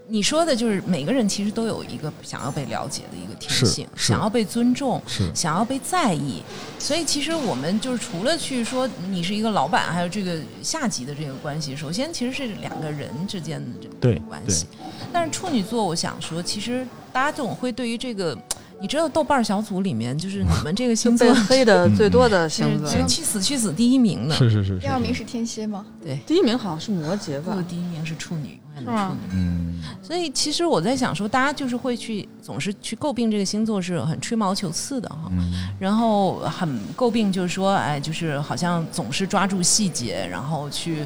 [0.10, 5.02] 你说的就是每个人其实都有一个想要被了解的一个天性，想要被尊重，
[5.34, 6.44] 想要被在意。
[6.78, 14.66] 所以其实我们就是除了去说你是一个老板，还有这个下级的这个关系，首先其实是两个人之间的这个关系。
[15.14, 18.38] 但是处女座，我想说，其实大家总会对于这个。
[18.82, 25.86] 你知道豆瓣小组里面就是你们这个星 座黑的最多的星座，去死去死第一名的，是是是，第二名是天蝎吗？
[26.02, 27.64] 对，第一名好像是摩羯吧？
[27.68, 29.16] 第一名是处女，是吗？
[29.32, 29.68] 嗯。
[30.02, 35.32] 所以其实我在想说，大家就是会去总是去诟病这个星座是很吹毛求疵的哈，
[35.80, 41.06] 然后很诟病就是说，哎，就是好像总是抓住细节，然后去，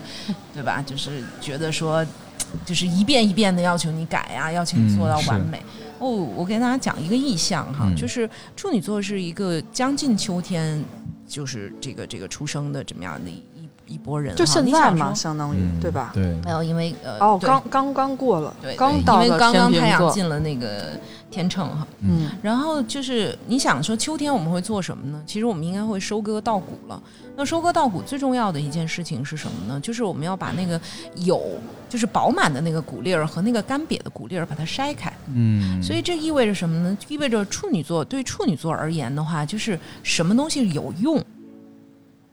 [0.53, 0.81] 对吧？
[0.81, 2.05] 就是觉得说，
[2.65, 5.61] 就是一遍一遍的要求你改呀，要求你做到完美。
[5.99, 10.83] 哦，我给大家讲一个意象哈，就是处女座是一个将近秋天，
[11.27, 13.31] 就是这个这个出生的这么样的
[13.87, 16.11] 一一波人，就现在嘛，相当于对吧？
[16.13, 25.21] 对，没有，因为呃，哦，刚刚刚过了，对，刚到因为刚刚太阳进了那个天秤哈，嗯，然后就是你想说秋天我们会做什么呢？
[25.25, 27.01] 其实我们应该会收割稻谷了。
[27.35, 29.79] 那收割稻谷最重要的一件事情是什么呢？
[29.79, 30.79] 就是我们要把那个
[31.15, 31.41] 有
[31.89, 36.97] 就是饱满的那个谷粒儿和那个干瘪的谷粒儿把它筛开，嗯，所以这意味着什么呢？
[37.07, 41.23] 意味着处女座对处女座而言的话，就是什么东西有用、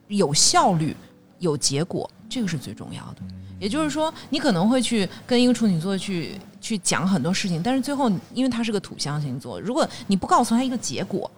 [0.08, 0.94] 有效率。
[1.40, 3.16] 有结果，这个是最重要的。
[3.58, 11.30] 也就是说，你可能会去跟一个处女座去去讲很多事情，但是最后，因为他是个土象星座，如果你不告诉他一个结果，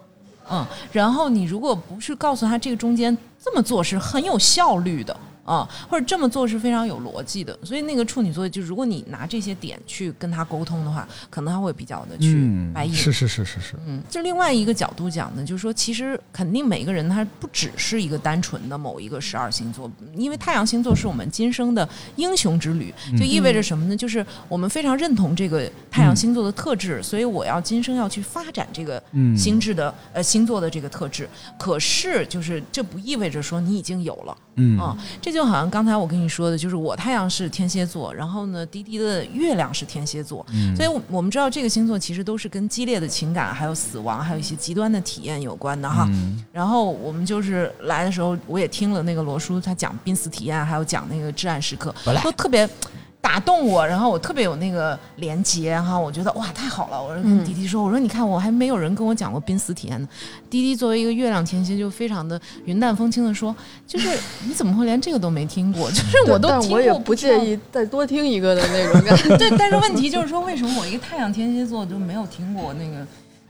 [0.49, 5.17] 嗯，然后你如果不是告诉他这个中间这么做是很有效率的。
[5.43, 12.93] 啊，或者这么做是非常有逻辑的，所以那个处女座，就如果你拿这些点去跟他沟通的话，可能他会比较的去白眼。
[12.93, 13.75] 是是是是是。
[13.85, 23.97] 嗯，就另外一个角度讲呢，就是说，其实肯定每个人他不只是一个单纯的某一个十二星座，因为太阳星座是我们今生的英雄之旅，就意味着什么呢？
[23.97, 29.01] 就是我们非常认同这个太阳星座的特质，所以我要今生要去发展这个
[29.35, 31.27] 心智的呃星座的这个特质。
[31.59, 34.37] 可是，就是这不意味着说你已经有了。
[34.55, 40.45] 嗯啊，这就好像刚才我跟你说的，就是我太阳是天蝎座，然后呢，滴滴的月亮是天蝎座，
[40.77, 46.07] 所以我们知道这个星座其实都是跟激烈的情感、还有死亡、还有一些极端的体验有关的哈。
[46.51, 51.93] 然后我们就是来的时候，我也听了那个罗叔他讲濒死体验，还有讲那个至暗时刻，
[52.23, 52.69] 都特别。
[53.23, 57.01] 打动我，然后我特别有那个连接哈，我觉得哇太好了。
[57.01, 60.07] 我说跟迪迪说，我说你看我还没有人跟我讲过濒死体验呢。
[60.49, 63.55] 迪迪作为一个月亮天蝎，就非常的云淡风轻的说，
[63.87, 64.09] 就是
[64.45, 65.89] 你怎么会连这个都没听过？
[65.95, 69.35] 就是我都听过，我也不介意再多听一个的那种感觉。
[69.39, 73.07] 对，但是问题就是说，为什么我一个太阳天蝎座就没有听过那个，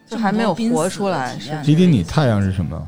[0.07, 1.35] 就还没有活出来？
[1.65, 2.79] 迪迪，你太阳是什么？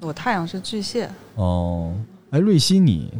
[0.00, 1.08] 我太阳是巨蟹。
[1.36, 1.90] 哦，
[2.32, 3.10] 哎，瑞希你。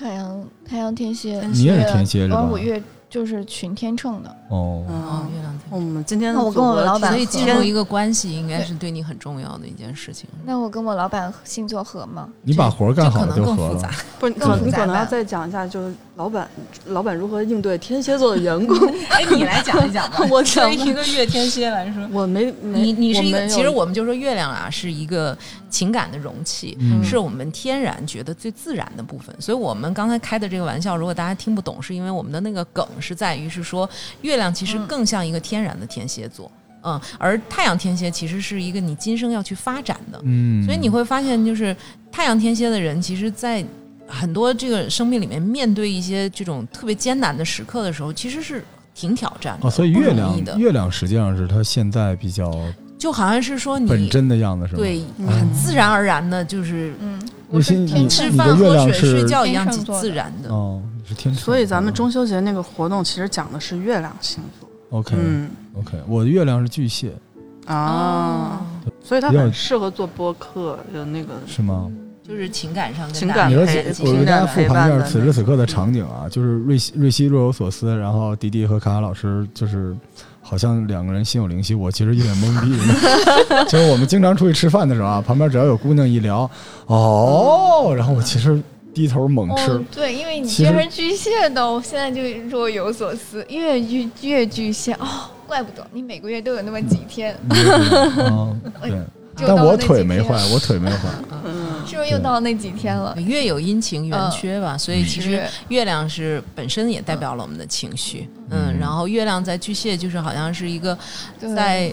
[0.00, 2.40] 太阳太阳天蝎，你也是天蝎是吧？
[2.50, 4.34] 我月就是群天秤的。
[4.48, 4.82] 哦，
[5.30, 5.60] 月亮天。
[5.68, 10.26] 我们今天我跟我老板，所以进入一个关系，应该是对你很重要的一件事情。
[10.46, 12.30] 那我跟我老板星座合吗？
[12.40, 13.90] 你把活干好就合了。
[14.18, 14.34] 不是，
[14.64, 16.50] 你可能要再讲一下，就是老板
[16.88, 18.76] 老板如何应对天蝎座的员工。
[19.08, 20.18] 哎，你来讲一讲吧。
[20.28, 25.36] 我作为一个月天蝎来说，我没你你是一个，其实我们就说月亮啊是一个
[25.70, 29.34] 情感的容器，是我们天然觉得最自然的部分。
[29.38, 33.88] 所以我们刚才开的这个玩笑，如果大家听不懂，是因为我们的那个梗是在于是说
[34.22, 35.60] 月亮其实更像一个天。
[35.60, 36.48] 天然的天蝎座，
[36.84, 41.76] 嗯，而太阳天蝎其实是一个你今生要去发展的，嗯，所以你会发现，就是
[42.10, 43.62] 太阳天蝎的人，其实，在
[44.10, 49.68] 很多这个生命里面，面对一些这种特别艰难的时刻的时候，其实是挺挑战的。
[49.68, 52.52] 哦，所以月亮，月亮实际上是他现在比较，
[52.98, 54.78] 就好像是说你本真的样子，是吧？
[54.78, 61.32] 对，很自然而然的，就是嗯，我是吃饭、喝水、睡觉一样自然的哦，是天。
[61.32, 64.68] 所以咱们中秋节那个活动，其实讲的是月亮星座。
[64.90, 67.12] OK，嗯，OK，我的月亮是巨蟹
[67.66, 68.60] 啊，
[69.04, 71.88] 所以他很适合做播客，有那个是吗？
[72.30, 73.66] 就是情感上情感，我
[74.12, 79.92] 给大家复盘一下此时此刻的场景啊，就是瑞希瑞希若有所思，然后迪迪和卡卡老师就是
[80.40, 82.70] 好像两个人心有灵犀，我其实一脸懵逼。
[83.68, 86.48] 就是我们经常出去吃饭的时候啊，旁边只要有姑娘一聊，
[86.86, 88.62] 哦，然后我其实。
[88.92, 93.46] 低头猛吃，对，因为你这是巨蟹的，我现在就若有所思。
[93.48, 95.06] 越巨越巨蟹哦，
[95.46, 97.32] 怪不得你每个月都有那么几天。
[97.50, 98.92] 嗯，对，
[99.46, 101.08] 但我腿没坏，我腿没坏。
[101.90, 103.14] 嗯，是不是又到那几天了？
[103.20, 108.28] 月有阴晴圆缺吧，所以其实月亮是本身也代表了我们的情绪。
[108.50, 110.96] 嗯，然后月亮在巨蟹，就是好像是一个
[111.54, 111.92] 在。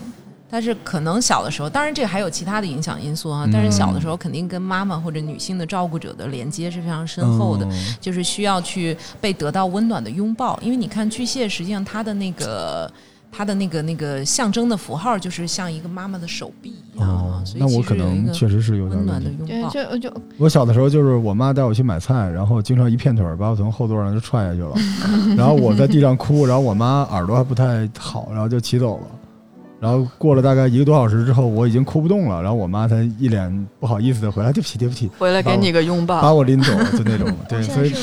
[0.50, 3.46] 但是可能小的时候，当然这个还有其他的影响因素啊。
[3.52, 7.68] 但是小的时候肯定跟妈妈或者女性的照顾者的连接是非常深厚的，
[8.00, 10.58] 就是需要去被得到温暖的拥抱。
[10.64, 12.90] 因为你看巨蟹，实际上它的那个
[13.32, 17.44] 它的那个那个象征的符号，就是像一个妈妈的手臂一样啊。
[17.56, 19.70] 那我可能确实是有点温暖的拥抱。
[19.70, 24.74] 就就我小的时候，就是我妈带我去买菜，然后经常一片腿把我从后座上就踹下去了，
[25.38, 29.04] 然后我在地上哭，然后我妈耳朵还不太好，然后就骑走了。
[29.80, 37.32] 然后过了大概一个多小时之后，我已经哭不动了，然后我妈才一脸不好意思的回来，对不起，对不起，回来给你个拥抱，把我拎走，就那种。
[37.48, 37.94] 对，所以，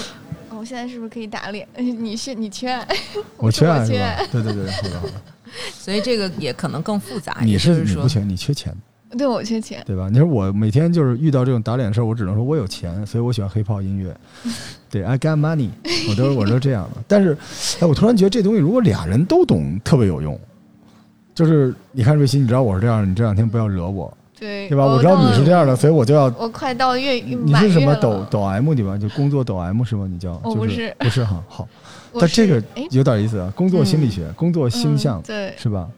[0.65, 1.69] 我现在是不是可以打脸？
[1.77, 2.89] 你是你缺爱，
[3.37, 5.13] 我缺爱，缺爱，对对对，好的好的。
[5.79, 7.37] 所以这个也可能更复杂。
[7.43, 8.75] 你是你不缺，你缺钱。
[9.19, 10.09] 对，我缺钱，对吧？
[10.11, 14.17] 你说我每天就是遇到这种打脸的事儿，我只能说我有钱，所以我喜欢黑泡音乐。
[14.89, 15.69] 对，I got money，
[16.09, 17.03] 我都我都这样的。
[17.07, 17.37] 但是，
[17.81, 20.41] 哎，我突然觉得这东西如果俩人都懂，特别有用。
[21.35, 24.11] 就是你看瑞希，你知道我是这样，你这两天不要惹我。
[24.45, 24.85] 对对吧？
[24.85, 28.99] 我知道你是这样的，所以我就要我快到月你是什么抖抖 M 对吧？
[28.99, 30.07] 就工作抖 M 是吗？
[30.11, 31.67] 你叫我不是不是哈好，
[32.21, 35.89] 但这个有点意思啊，工作心理学，工作星象对是吧？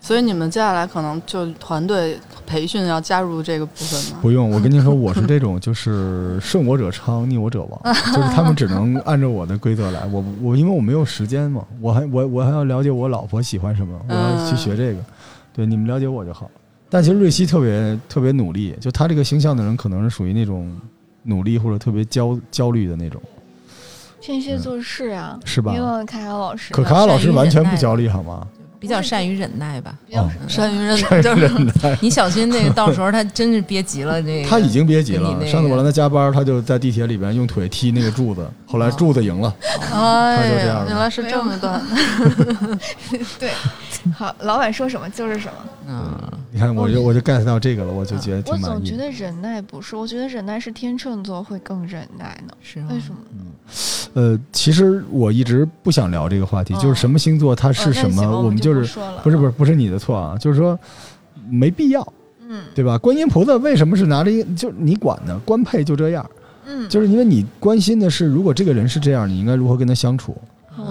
[0.00, 4.18] 所以你们接下来可能就团队培训要加入这个部分吗？
[4.20, 7.80] 不用，我跟您说，我是这种，就是顺我者昌，逆我者亡，
[8.12, 10.04] 就是他们只能按照我的规则来。
[10.06, 14.98] 我我因为我没有时间嘛，我还我我还要了解我老婆喜欢什么，我要去学这个。
[15.54, 16.50] 对，你们了解我就好。
[16.92, 20.70] 但其实瑞希特别特别努力，就他这个形象的人，可能是属于那种
[21.22, 23.18] 努力或者特别焦焦虑的那种。
[24.20, 25.72] 天蝎座是啊，是吧？
[25.74, 28.46] 因为卡卡老师，可卡卡老师完全不焦虑，好吗？
[28.78, 29.96] 比较善于忍耐吧，
[30.46, 31.96] 善于 忍耐。
[32.02, 34.20] 你小心那个， 到时候他真是憋急了。
[34.20, 35.46] 这个他已经憋急了。
[35.46, 40.86] 上次我让他加班，他就在地铁里边用腿踢那个柱子，后来柱子赢了，他就这样。
[40.88, 41.80] 原来是这么段。
[43.38, 43.50] 对，
[44.16, 45.54] 好，老板说什么就是什么。
[45.86, 46.18] 嗯，
[46.50, 48.64] 你看，我就我就 get 到这个了，我就觉得挺满意。
[48.64, 52.54] 我总觉得忍耐不是，我觉得忍耐是天秤座会更忍耐呢。
[52.62, 53.16] 是为什么？
[53.32, 58.72] 嗯，呃，其实我一直不想聊这个话题，就是什么星座它是什么，我们就。
[58.72, 60.78] 是不是不是不是你的错啊，就是说
[61.48, 62.96] 没必要，嗯，对吧？
[62.96, 65.38] 观音菩萨为什么是拿着一就你管呢？
[65.44, 66.28] 官配就这样，
[66.72, 70.34] 嗯，就是因为你关心的是，如果这个人是这样，你应该如何跟他相处，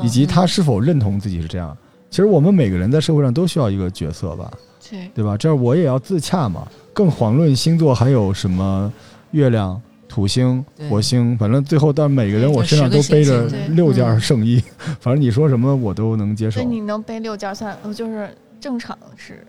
[0.03, 1.75] 以及他是否认同自己是这样。
[2.09, 4.51] 其实我们每个人在社会上都需要一个角色吧，
[4.89, 5.35] 对对吧？
[5.35, 6.67] 这样我也要自洽嘛。
[6.93, 8.91] 更遑论星座还有什么
[9.31, 14.61] 月亮、土星、火星，反正最后到每个人我身上都背着六件圣衣，
[14.99, 16.61] 反正你说什么我都能接受。
[16.61, 18.29] 你能背六件算，就是
[18.59, 19.47] 正常是。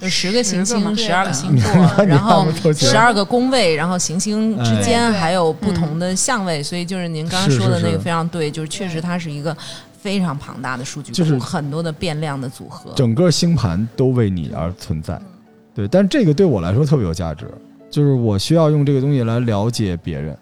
[0.00, 1.70] 就十个行星，十二个星座，
[2.04, 9.56] 然后十二个宫位，然后行星之间还有不同的相位，所以就是您刚刚说的那个非常对，就是确实它是一个
[9.96, 15.18] 非常庞大的数据库，很多的变量的组合，整个星盘都为你而存在。
[15.74, 17.46] 对，但这个对我来说特别有价值，
[17.88, 20.36] 就是我需要用这个东西来了解别人，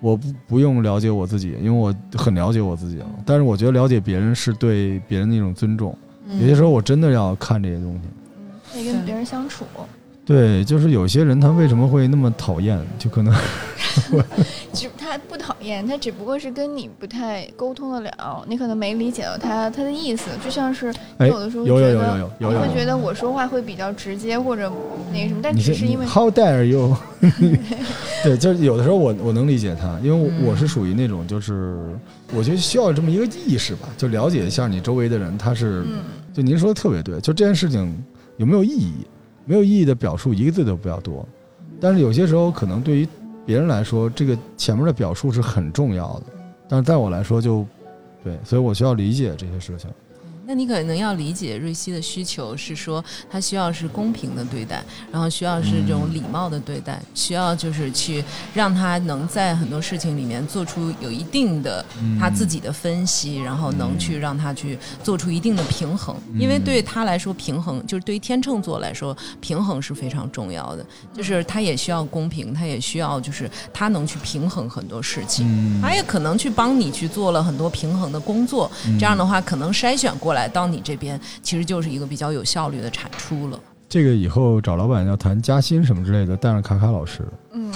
[0.00, 3.06] 我不不用了解我自己，因为我很了解我自己了。
[3.24, 5.96] 但是我觉得了解别人是对别人的一种尊重，
[6.38, 8.00] 有些时候我真的要看这些东西。
[8.74, 9.64] 得跟别人相处，
[10.24, 13.34] 对，就是有些人他为什么会那么讨厌，就可能，
[14.72, 24.70] 只他不讨厌，他只不过是跟你不太沟通得了，你可能没理解到他他的意思，就像是有的时候有有有有有，你会觉得我说话会比较直接或者
[25.12, 26.96] 那个什么，但只是因为 How dare you？
[28.22, 31.76] 对，就是有的时候我我能理解他，因为我是属于那种就是
[32.32, 35.84] 我觉得需要这么一个意识吧，就了解一下你周围的人，他是，
[36.32, 37.92] 就您说的特别对，就这件事情。
[38.40, 39.06] 有没有意义？
[39.44, 41.28] 没有意义的表述一个字都不要多，
[41.78, 43.06] 但是有些时候可能对于
[43.44, 46.26] 别人来说，这个前面的表述是很重要的，
[46.66, 47.66] 但是在我来说就，
[48.24, 49.90] 对，所以我需要理解这些事情。
[50.50, 54.82] 那你可能要理解瑞希的需求是说，他需要是公平的对待，
[55.12, 61.86] 然后需要是这种礼貌的对待，需要就是去让他能在很多事情里面做出有一定的
[62.18, 66.16] 他自己的分析，然后能去让他去做出一定的平衡。
[66.36, 70.84] 因为对他来说，平衡就是对于天秤座来说，平衡是非常重要的。
[71.14, 78.68] 就是他也需要公平，他也需要就是他能去平衡很多事情，他也可能去帮你去做了很多平衡的工作。
[78.98, 80.39] 这样的话，可能筛选过来。
[80.40, 83.60] 来到你这边，其实就是一个比较有效率的产出了。
[83.90, 87.22] 这个以后找老板要谈加薪什么之类的，带上卡卡老师，
[87.52, 87.70] 嗯，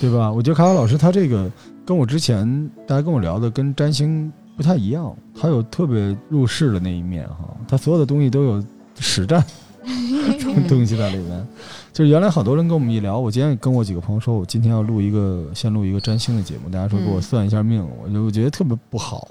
[0.00, 0.32] 对吧？
[0.32, 1.48] 我觉得卡卡老师他这个
[1.86, 8.64] 跟我之前大家跟我聊的跟占星不太一样，他有特别入世的那一面哈，他所有的东西都有
[8.98, 9.44] 实战
[10.66, 11.46] 东西在里面。
[11.92, 19.28] 就是原来好多人跟我们一聊，我今天跟我几个朋友说，我今天要录一个先录一个占星的节目，大家说给我算一下命，我就我觉得特别不好。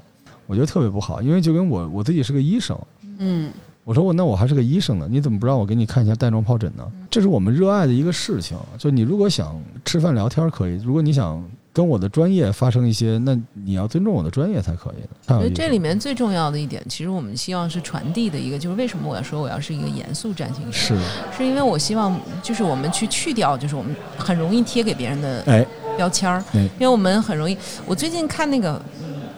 [0.49, 2.75] 我觉得特别不好，因为就跟我我自己是个医生，
[3.19, 3.51] 嗯，
[3.83, 6.83] 我说我那我还是个医生呢，你怎么不让我给你看一下带状疱疹呢？
[7.07, 8.57] 这是我们热爱的一个事情。
[8.75, 11.39] 就你如果想吃饭聊天可以，如果你想
[11.71, 15.03] 跟我的专业发生一些，那你要尊重我的专业才可以。
[15.27, 27.55] 我觉得这里面最重要的一点，其实我们希望是传递的一个，就是为什么我要说我要是一个严肃占星师，是是因为我希望就是我们去去掉，就是我们很容易贴给别人的标签儿，因为我们很容易。
[27.85, 28.81] 我最近看那个。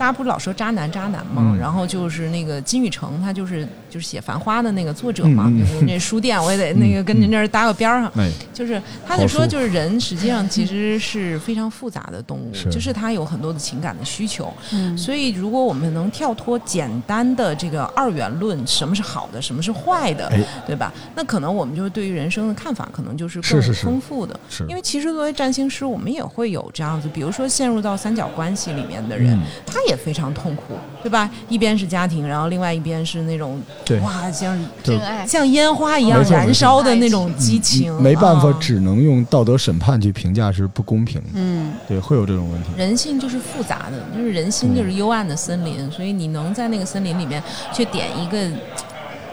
[0.02, 1.56] 大家不是老说渣男渣男吗？
[1.60, 5.52] 然后就是那个金宇澄，他就是就是写《繁花》的那个作者嘛。
[5.86, 8.12] 那书店我也得那个跟您这儿搭个边儿上。
[8.52, 14.52] 就是他就说，就是人实际上其实是非常复杂的动物，就是他有很多的情感的需求。
[14.98, 20.32] 所以如果我们能跳脱简单的这个二元论，什么是好的，什么是坏的，
[20.66, 20.92] 对吧？
[21.16, 24.40] 那可能我们就是对于人生的看法，可能就是更丰富的。
[24.68, 29.80] 因为其实作为占星师，我们也会有这样子，比如说陷入到三角关系里面的人，他。
[29.88, 31.30] 也非常痛苦，对吧？
[31.50, 33.60] 一边是家庭，然后另外一边是那种
[34.02, 37.94] 哇，像真爱，像烟花一样燃烧的那种激情。
[38.02, 41.22] 没办法，只能用道德审判去评价是不公平。
[41.34, 42.70] 嗯，对，会有这种问题。
[42.78, 47.42] 人性就是复杂的，就是人心就是幽暗的森林，所以你能在那个森林里面
[47.74, 48.50] 去点一个。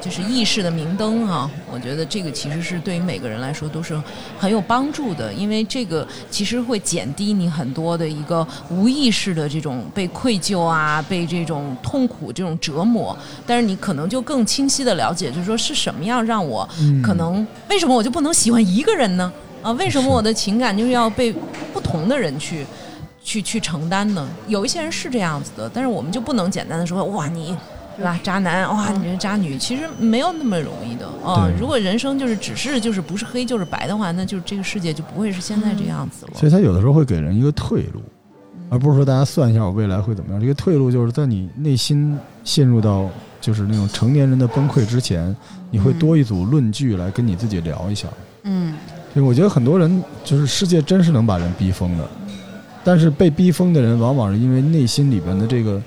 [0.00, 1.50] 就是意识的明灯啊！
[1.72, 4.00] 我觉得这个其实是对于每个人来说都是
[4.38, 13.16] 很有帮助的，因为这个其实会减低你很多的一个无意识的这种被愧疚啊、被这种痛苦这种折磨。
[13.44, 16.66] 但是你可能就更清晰的了解，就是说是什么样让我
[17.02, 19.32] 可能为什么我就不能喜欢一个人呢？
[19.62, 21.34] 啊，为什么我的情感就是要被
[21.72, 22.64] 不同的人去
[23.24, 24.26] 去去承担呢？
[24.46, 27.56] 有一些人是这样子的，但是我们就不能简单的说哇你。
[27.98, 28.18] 对吧？
[28.22, 31.50] 渣男哇，你这渣女，其实没有那么容易的啊。
[31.58, 36.32] 如果人生就是只是就是不是黑就是白的话，那就这个世界就不会是现在这样子了。
[36.34, 38.00] 所以他有的时候会给人一个退路，
[38.70, 40.40] 而不是说大家算一下我未来会怎么样。
[40.40, 45.34] 这个退路就是在你内心陷入到就是那种成年人的崩溃之前，
[45.68, 48.06] 你会多一组论据来跟你自己聊一下。
[48.44, 48.76] 嗯，
[49.12, 52.08] 所以我觉得很多人就是世界真是能把人逼疯的，
[52.84, 55.82] 但是被逼疯的人往往是因为内心里边的这个。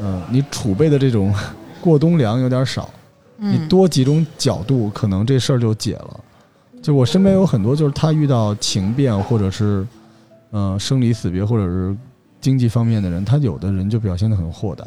[0.00, 1.34] 嗯，你储备的这种
[1.80, 2.88] 过冬粮有点少，
[3.36, 6.20] 你多几种角度，可能这事儿就解了。
[6.80, 9.86] 就我身边有很多，就是他遇到情变或者是
[10.50, 11.96] 嗯生离死别或者是
[12.40, 14.84] 经济方面的人，他有的人就表现得很豁达，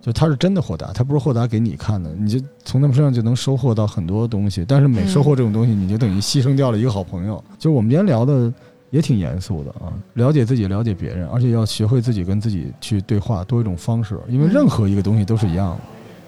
[0.00, 4.64] 就他是真的豁达，他不是豁达给你看的，你就从他们身上就能收获到很多东西。
[4.66, 7.42] 但是每收获这种东西，你就等于牺牲掉了一个好朋友。
[7.58, 8.52] 就我们今天聊的。
[8.92, 14.20] 也挺严肃的啊，了解自己，了解别人，而且要学会自己跟自己去对话，多一种方式。
[14.28, 15.80] 因为任何一个东西都是一样的，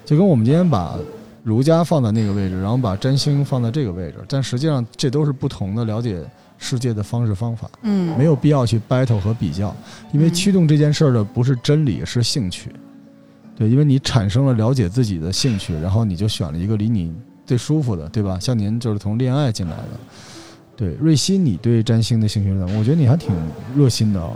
[0.03, 0.97] 就跟我们今天把
[1.43, 6.19] 儒家放在那个位置，然后把占星放在这个位置，但实际上这都是不同的了解
[6.57, 7.69] 世界的方式方法。
[7.83, 9.73] 嗯，没有必要去 battle 和比较，
[10.11, 12.71] 因为驱动这件事儿的不是真理，是兴趣。
[13.55, 17.13] 对，因为你产生了了解自己的兴趣，然后你就选了一个离你
[17.45, 18.39] 最舒服的，对吧？
[18.39, 19.89] 像您就是从恋爱进来的。
[20.75, 22.77] 对，瑞希，你对占星的兴趣怎么？
[22.79, 23.33] 我觉得你还挺
[23.75, 24.35] 热心的哦。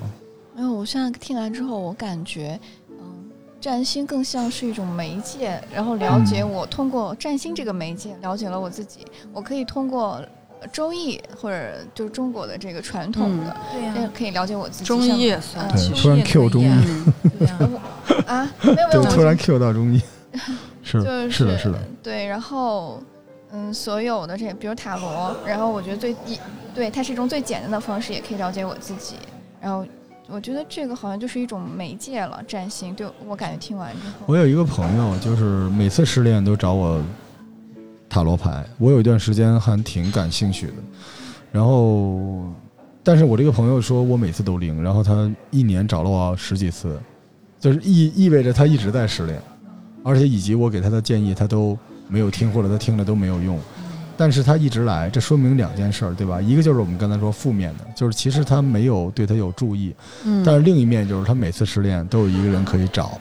[0.56, 2.60] 没有，我现在听完之后，我感觉，
[2.90, 2.98] 嗯，
[3.60, 9.06] 占星更像是一种媒介，然后了解我通过占星这个媒介了解了我自己。
[9.34, 10.22] 我可以通过
[10.72, 14.86] 周易或者就是中国的这个传统的，对呀，可以了解我自己。
[14.86, 16.68] 中医也算， 对，突然 Q 中医，
[18.28, 20.02] 啊，没有没有，突然 Q 到中医，
[20.84, 23.02] 是是的，是的，对，然后。
[23.52, 26.40] 嗯，所有的这，比如塔罗，然后我觉得最一，
[26.76, 29.16] 对，它是一种最简单的方式，也可以了解我自己。
[29.60, 29.84] 然后
[30.28, 32.94] 我觉得这个好像就是一种媒介了，占星。
[32.94, 37.02] 对我感觉听完之后，我有一个朋友，就是每次失恋都找我
[38.08, 38.64] 塔罗牌。
[38.78, 40.74] 我有一段时间还挺感兴趣的，
[41.52, 42.44] 然后，
[43.04, 47.00] 但是我这个朋友说我每次都灵，然后他一年找了我十几次，
[47.60, 49.42] 就是意意味着他一直在失恋，
[50.04, 51.76] 而且以及我给他的建议，他都。
[52.10, 53.58] 没有听或者他听了都没有用，
[54.18, 56.42] 但是他一直来，这说明两件事儿，对吧？
[56.42, 59.96] 一个就是我们刚才说负面的，就是其实他没有对他有注意，
[60.26, 63.18] 嗯，但是另一面就是他每次失恋都有一个人可以找，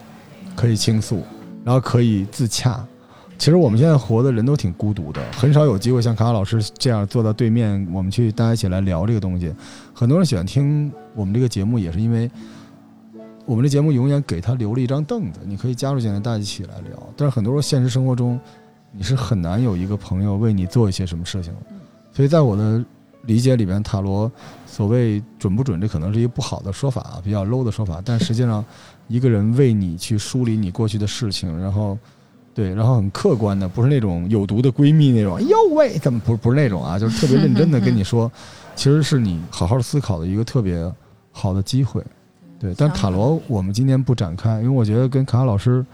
[0.55, 1.23] 可以倾诉，
[1.63, 2.85] 然后可以自洽。
[3.37, 9.53] 其实我们现在活的人都挺孤独的，很少有机会像卡卡老师这样坐到对面，我们去大家一起来聊这个东西。
[9.93, 12.29] 很多人喜欢听我们这个节目，也是因为
[13.45, 17.01] 我们这节目永远给他留了一张凳子，你可以加入进来，大家一起来聊。
[17.15, 18.37] 但是很多时候现实生活中。
[18.91, 21.53] 你是很难有一个朋友为你做一些什么事情，
[22.11, 22.83] 所以在我的
[23.23, 24.31] 理解里边，塔罗
[24.65, 28.01] 所谓准不准，这可能是一个不好的说法啊，比较 low 的说法。
[28.03, 28.63] 但实际上，
[29.07, 31.97] 一个人为你去梳理你过去的事情，然后
[32.53, 35.35] 对，然后很客观的，不是那种有毒的闺蜜那种。
[35.35, 36.97] 哎呦喂，怎么不不是那种啊？
[36.97, 38.31] 就是特别认真的跟你说，
[38.75, 40.91] 其实是你好好思考的一个特别
[41.31, 42.03] 好的机会。
[42.57, 45.85] 对，但塔罗我们今天不展开，因为我觉得跟卡卡老师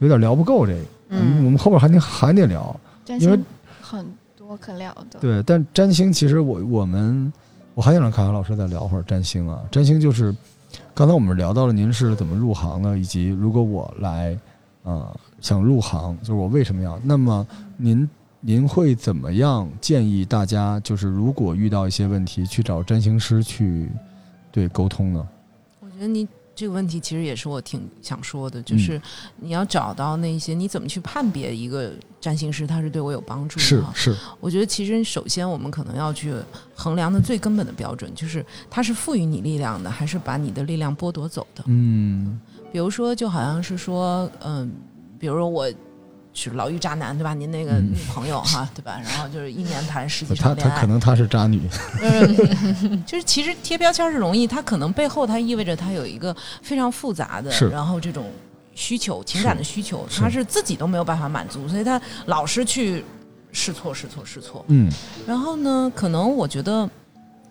[0.00, 0.80] 有点聊不够这个。
[1.08, 2.78] 嗯，我们后边还得还得聊，
[3.20, 3.38] 因为
[3.80, 4.04] 很
[4.36, 5.20] 多可聊的。
[5.20, 7.32] 对，但占星其实我我们
[7.74, 9.62] 我还想让卡卡老师再聊会儿占星啊。
[9.70, 10.34] 占星就是
[10.94, 14.36] 刚才我们聊到了您是怎么入行的，以及如果我来
[14.82, 16.98] 啊想入行，就是我为什么要？
[17.04, 17.46] 那么
[17.76, 18.08] 您
[18.40, 20.80] 您会怎么样建议大家？
[20.80, 23.88] 就是如果遇到一些问题，去找占星师去
[24.50, 25.28] 对沟通呢？
[25.80, 26.26] 我觉得你。
[26.56, 29.00] 这个问题其实也是我挺想说的，就是
[29.36, 33.62] 你要找到那些你怎么去判别一个占星师他是对我有帮助的？
[33.62, 36.34] 是是，我觉得其实首先我们可能要去
[36.74, 41.62] 衡量的最根本的标准就是他是赋予你力量的，还是把你的力量剥夺走的？
[41.66, 42.40] 嗯，
[42.72, 44.72] 比如说就好像是说，嗯，
[45.20, 45.70] 比如说我。
[46.38, 47.32] 是牢狱渣男，对吧？
[47.32, 49.00] 您那个女朋友哈，对吧？
[49.02, 51.62] 然后就是一年谈十几他场恋爱，他可能他是渣女，
[52.02, 58.30] 嗯，就是其实贴标签是容易，他可能背后它意味着他有一个非常复杂的，然后这种
[58.74, 63.02] 需求、情感的需求，是他是自己都没有办法满足，所以他老是去
[63.50, 64.62] 试错、试错、试错。
[64.68, 64.92] 嗯
[65.26, 66.88] 然后呢，可能我觉得，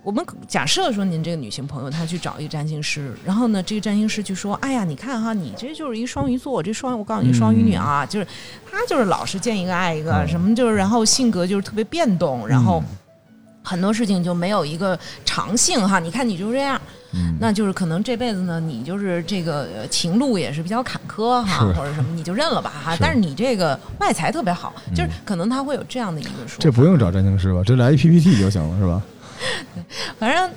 [0.05, 8.27] 我们假设说您这个女性朋友她去找一个占星师，然后呢，这个占星师就说：“哎呀，你看哈，你这就是一双鱼座，这双我告诉你，双鱼女啊，就是
[8.69, 12.97] 她就是老是见一个爱一个，嗯什么就是然后性格就是特别变动，然后嗯
[13.63, 15.97] 很多事情就没有一个长性哈。
[15.97, 16.79] 你看你就这样，
[17.13, 22.93] 嗯，那就是可能这辈子呢，你就是这个呃情路也是比较坎坷哈，或者什么，你就认了吧哈。
[22.93, 26.59] 是但是你这个外财特别好，就是嗯可能他会有这样的一个说法。
[26.59, 27.63] 这不用找占星师吧？
[27.65, 29.01] 这来一 PPT 就行了，是吧？
[30.19, 30.49] 反正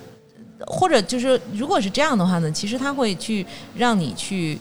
[0.66, 4.58] 或者就是，如果是这样的话呢，其实他会去让你去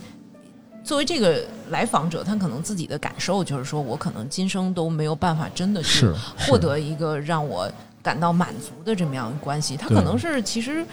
[0.83, 6.07] 作为这个来访者，他可能自己的感受就是说我可能今生都没有办法真的去
[6.37, 7.69] 获得一个让我
[8.01, 9.75] 感到满足的这么样的关系。
[9.75, 10.85] 他可能是其实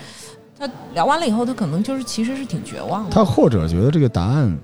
[0.58, 4.56] 他聊完了以后，他可能就是其实是挺绝望的，他或者觉得这个答案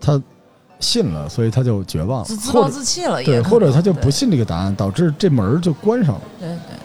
[0.00, 0.20] 他
[0.78, 6.22] 信了，所以他就绝望，了自暴自弃了也对，或者他就不信这个答案，导致这门就关上了。
[6.38, 6.76] 对对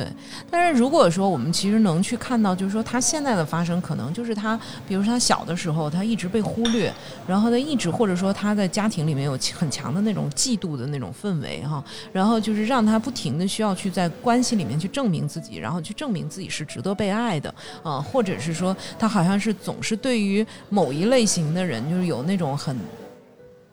[0.00, 0.08] 对，
[0.50, 6.90] 但是如果说我们其实能去看到，就是说他现在的发生，可能就是他，比如说他小的时候，他一直被忽略，
[7.26, 11.84] 然后他一直或者说他在家庭里面有很强的那种嫉妒的那种氛围哈，
[12.14, 22.74] 然后就是让他不停的需要去在关系里面去证明自己，然后去证明自己是值得被爱的啊、或者是说他好像是总是对于某一类型的人，就是有那种很。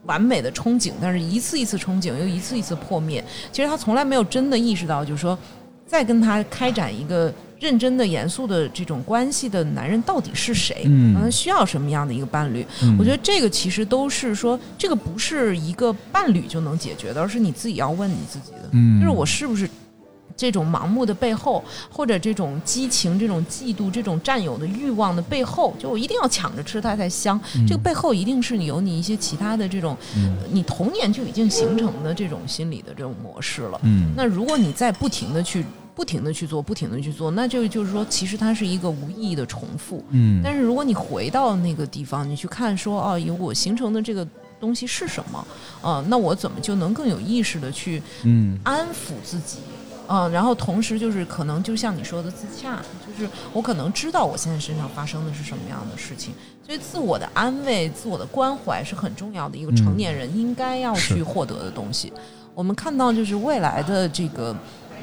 [0.04, 3.22] 完美的憧憬，但是一次一次憧憬又一次一次破灭。
[3.52, 5.36] 其实他从来没有真的意识到，就是说，
[5.88, 10.82] 在跟他开展一个认真的、严肃的这种关系的男人到底是谁？
[10.84, 12.64] 嗯他需要什么样的一个伴侣？
[12.82, 19.68] 嗯我觉得这个其实都是说，这个不是一个伴侣就能解决的，而是你自己要问你自己的，嗯就是我是不是。
[20.36, 27.40] 这种盲目的背后，或者这种激情、这种嫉妒、这种占有的欲望的背后，就我一定要抢着吃它才香。
[27.66, 33.80] 这个背后一定是你有你一些其他的这种，嗯你童年就已经形成的这种心理的这种模式了。
[33.82, 35.64] 嗯那如果你再不停的去、
[35.98, 40.04] 不停的去做、不停的去做，那就就是说，其实它是一个无意义的重复。
[40.10, 44.24] 嗯但是如果你回到那个地方，你去看说，哦，有我形成的这个
[44.60, 45.44] 东西是什么？
[45.82, 49.58] 啊、那我怎么就能更有意识的去嗯安抚自己？
[50.06, 56.32] 嗯，然后同时就是可能就像你说的自洽，就是我可能知道我现在身上发生的是什么样的事情，
[56.64, 62.12] 所以自我的安慰、自我的关怀是很重要的一个成年人应该要去获得的东西。
[62.54, 64.54] 我们看到就是未来的这个。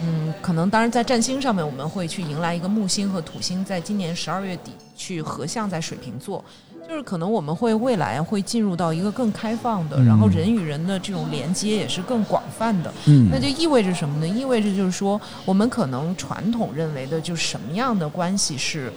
[0.04, 6.43] 嗯，可能当然在占星上面，我们会去迎来一个木星和土星在今年十二月底去合相在水瓶座，
[6.88, 12.93] 就是可能我们会未来会进入到一个更开放的，嗯然后人与人的这种连接也是更广泛的。
[13.06, 14.28] 嗯那就意味着什么呢？
[14.28, 18.91] 意味着就是说，我们可能传统认为的，就是什么样的关系是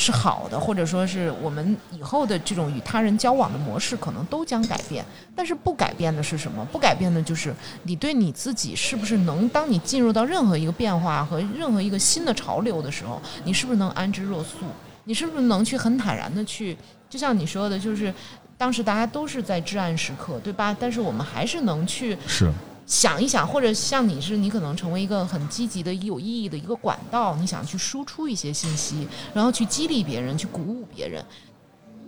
[0.00, 5.04] 是好的，或者说是我们以后的这种与他人交往的模式，可能都将改变。
[5.34, 6.64] 但是不改变的是什么？
[6.66, 14.58] 不改变的就是你对你自己是不是能，当你进入到任何一个变化和任何一个新的潮流的时候，你是不是能安之若素？
[15.02, 16.76] 你是不是能去很坦然的去，
[17.10, 18.14] 就像你说的，就是
[18.56, 20.76] 当时大家都是在至暗时刻，对吧？
[20.78, 22.52] 但是我们还是能去是
[22.88, 31.22] 想一想，或者像你是你可能成为一个很积极的、有意义的一个管道，你想去输出一些信息，然后去激励别人，去鼓舞别人。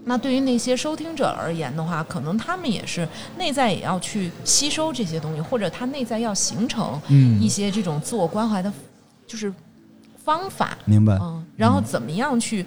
[0.05, 3.07] 那对于那些收听者而言的话，可能他们也是
[3.37, 8.72] 内在也要去吸收这些东西，或者他内在要形成嗯一些这种自我关怀的，
[9.26, 9.53] 就是
[10.24, 10.78] 方法。
[10.87, 12.64] 明白嗯，然后怎么样去，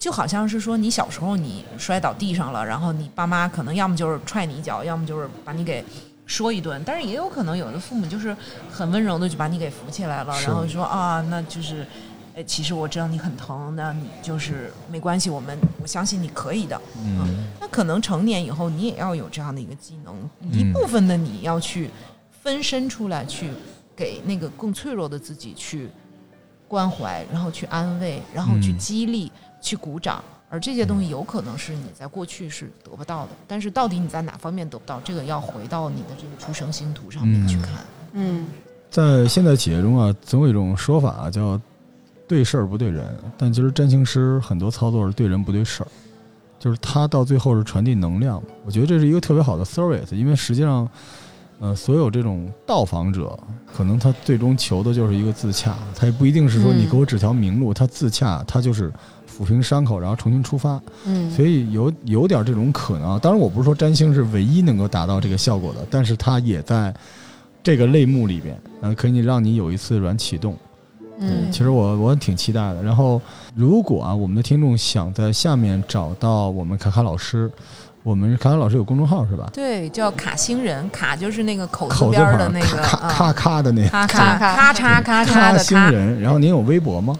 [0.00, 5.84] 就好像是说你小时候你摔倒地上了，然后你爸妈可能要么就是踹你一脚，要么就是把你给
[6.26, 8.36] 说一顿，但是也有可能有的父母就是
[8.70, 11.86] 很温柔的就把你给扶起来了，然后说啊，那就是。
[12.34, 16.80] 哎，其实我知道你很疼，那你就是没关系，我们我相信你可以的。
[17.04, 20.16] 嗯那可能成年以后，你也要有这样的一个技能，
[20.50, 21.90] 一嗯部分的你要去
[22.42, 23.50] 分身出来，去
[23.94, 25.90] 给那个更脆弱的自己去
[26.66, 30.24] 关怀，然后去安慰，然后去嗯激励，去鼓掌。
[30.52, 37.70] 而这些东西有可能是你在过去是得不到的，但是到底你在哪方面得不到，这个要回到你的这个出生星图上面去看。
[38.12, 38.46] 嗯
[38.90, 41.58] 在现代企业中啊，总有一种说法、啊、叫
[42.28, 43.02] “对事儿不对人”，
[43.38, 45.88] 但其实占星师很多操作是对人不对事儿，
[46.58, 48.42] 就是他到最后是传递能量。
[48.66, 50.86] 我觉得这是一个特别好的 service，因为实际上，
[51.60, 53.34] 呃，所有这种到访者，
[53.74, 58.92] 可能他最终求的就是一个自洽，他也不一定是说嗯你给我指条明路，他自洽，他就是
[59.42, 60.80] 抚平伤口，然后重新出发。
[61.06, 63.18] 嗯，所以有有点这种可能。
[63.18, 66.94] 当然，我不是说占星是唯一能够达到这个效果的，但是它也在
[67.62, 70.56] 这个类目里边，嗯，可以让你有一次软启动。
[71.18, 72.82] 嗯，其实我我挺期待的。
[72.82, 73.20] 然后，
[73.54, 77.48] 如果啊，我们的听众想在下面找到我们卡卡老师，
[78.02, 79.48] 我们卡卡老师有公众号是吧？
[79.52, 85.58] 对，叫卡星人，卡就是那个口字口边的那个咔啊，咔咔的那个咔咔咔咔嚓咔嚓的咔。
[85.58, 86.20] 星人。
[86.20, 87.14] 然后您有微博吗？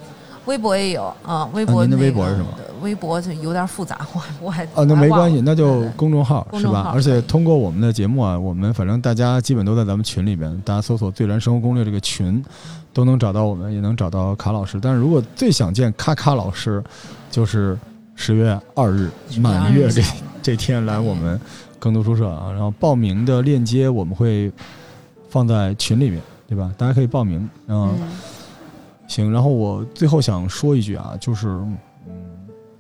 [0.47, 2.49] 微博也有啊，微博、您的那微博是什么？
[2.81, 6.91] 微博就有点复杂，我我还哦，那没关系，那就公众号是吧？
[6.93, 12.45] 而且通过我们的节目啊，我们反正大家基本都在咱们群里边，大家搜索“最燃生活攻略”这个群，
[12.93, 14.81] 都能找到我们，也能找到卡老师。
[14.83, 16.83] 但是如果最想见卡卡老师，
[17.31, 17.79] 就是
[18.17, 20.03] 十月二日满月这
[20.43, 21.41] 这天来我们
[21.79, 24.51] 更读书社啊，然后报名的链接我们会
[25.31, 26.73] 放在群里面，对吧？
[26.77, 27.49] 大家可以报名。
[27.69, 28.09] 嗯，嗯
[29.13, 29.31] 行。
[29.31, 31.77] 然后我最后想说一句啊，就是，嗯，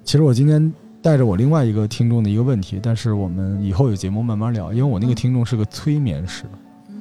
[0.03, 0.73] 其实我今天
[1.03, 6.45] 带着我另外一个听众的一个问题，但是我们以后有节目慢慢聊，因为我那个听众是个催眠师。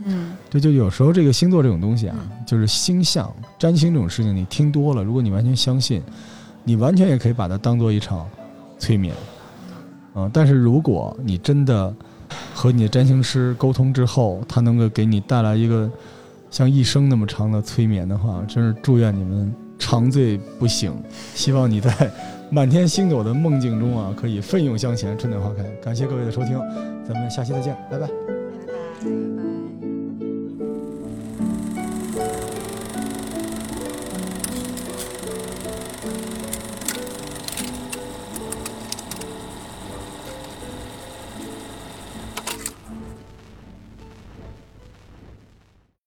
[0.04, 6.02] 嗯对，就有时候这个星座这种东西啊，就是星象、占星这种事情，你听多了，如果你完全相信，
[6.64, 8.28] 你完全也可以把它当做一场
[8.80, 9.16] 催眠。
[10.16, 11.94] 嗯，但是如果你真的
[12.54, 15.90] 和你的占星师沟通之后，他能够给你带来一个
[16.52, 20.94] 像一生那么长的催眠的话，真是祝愿你们长醉不醒，
[21.34, 21.92] 希望你在
[22.52, 25.64] 满天星斗的梦境中啊，可以奋勇向前，春暖花开。
[25.82, 26.60] 感谢各位的收听，
[27.08, 28.41] 咱们下期再见，拜拜。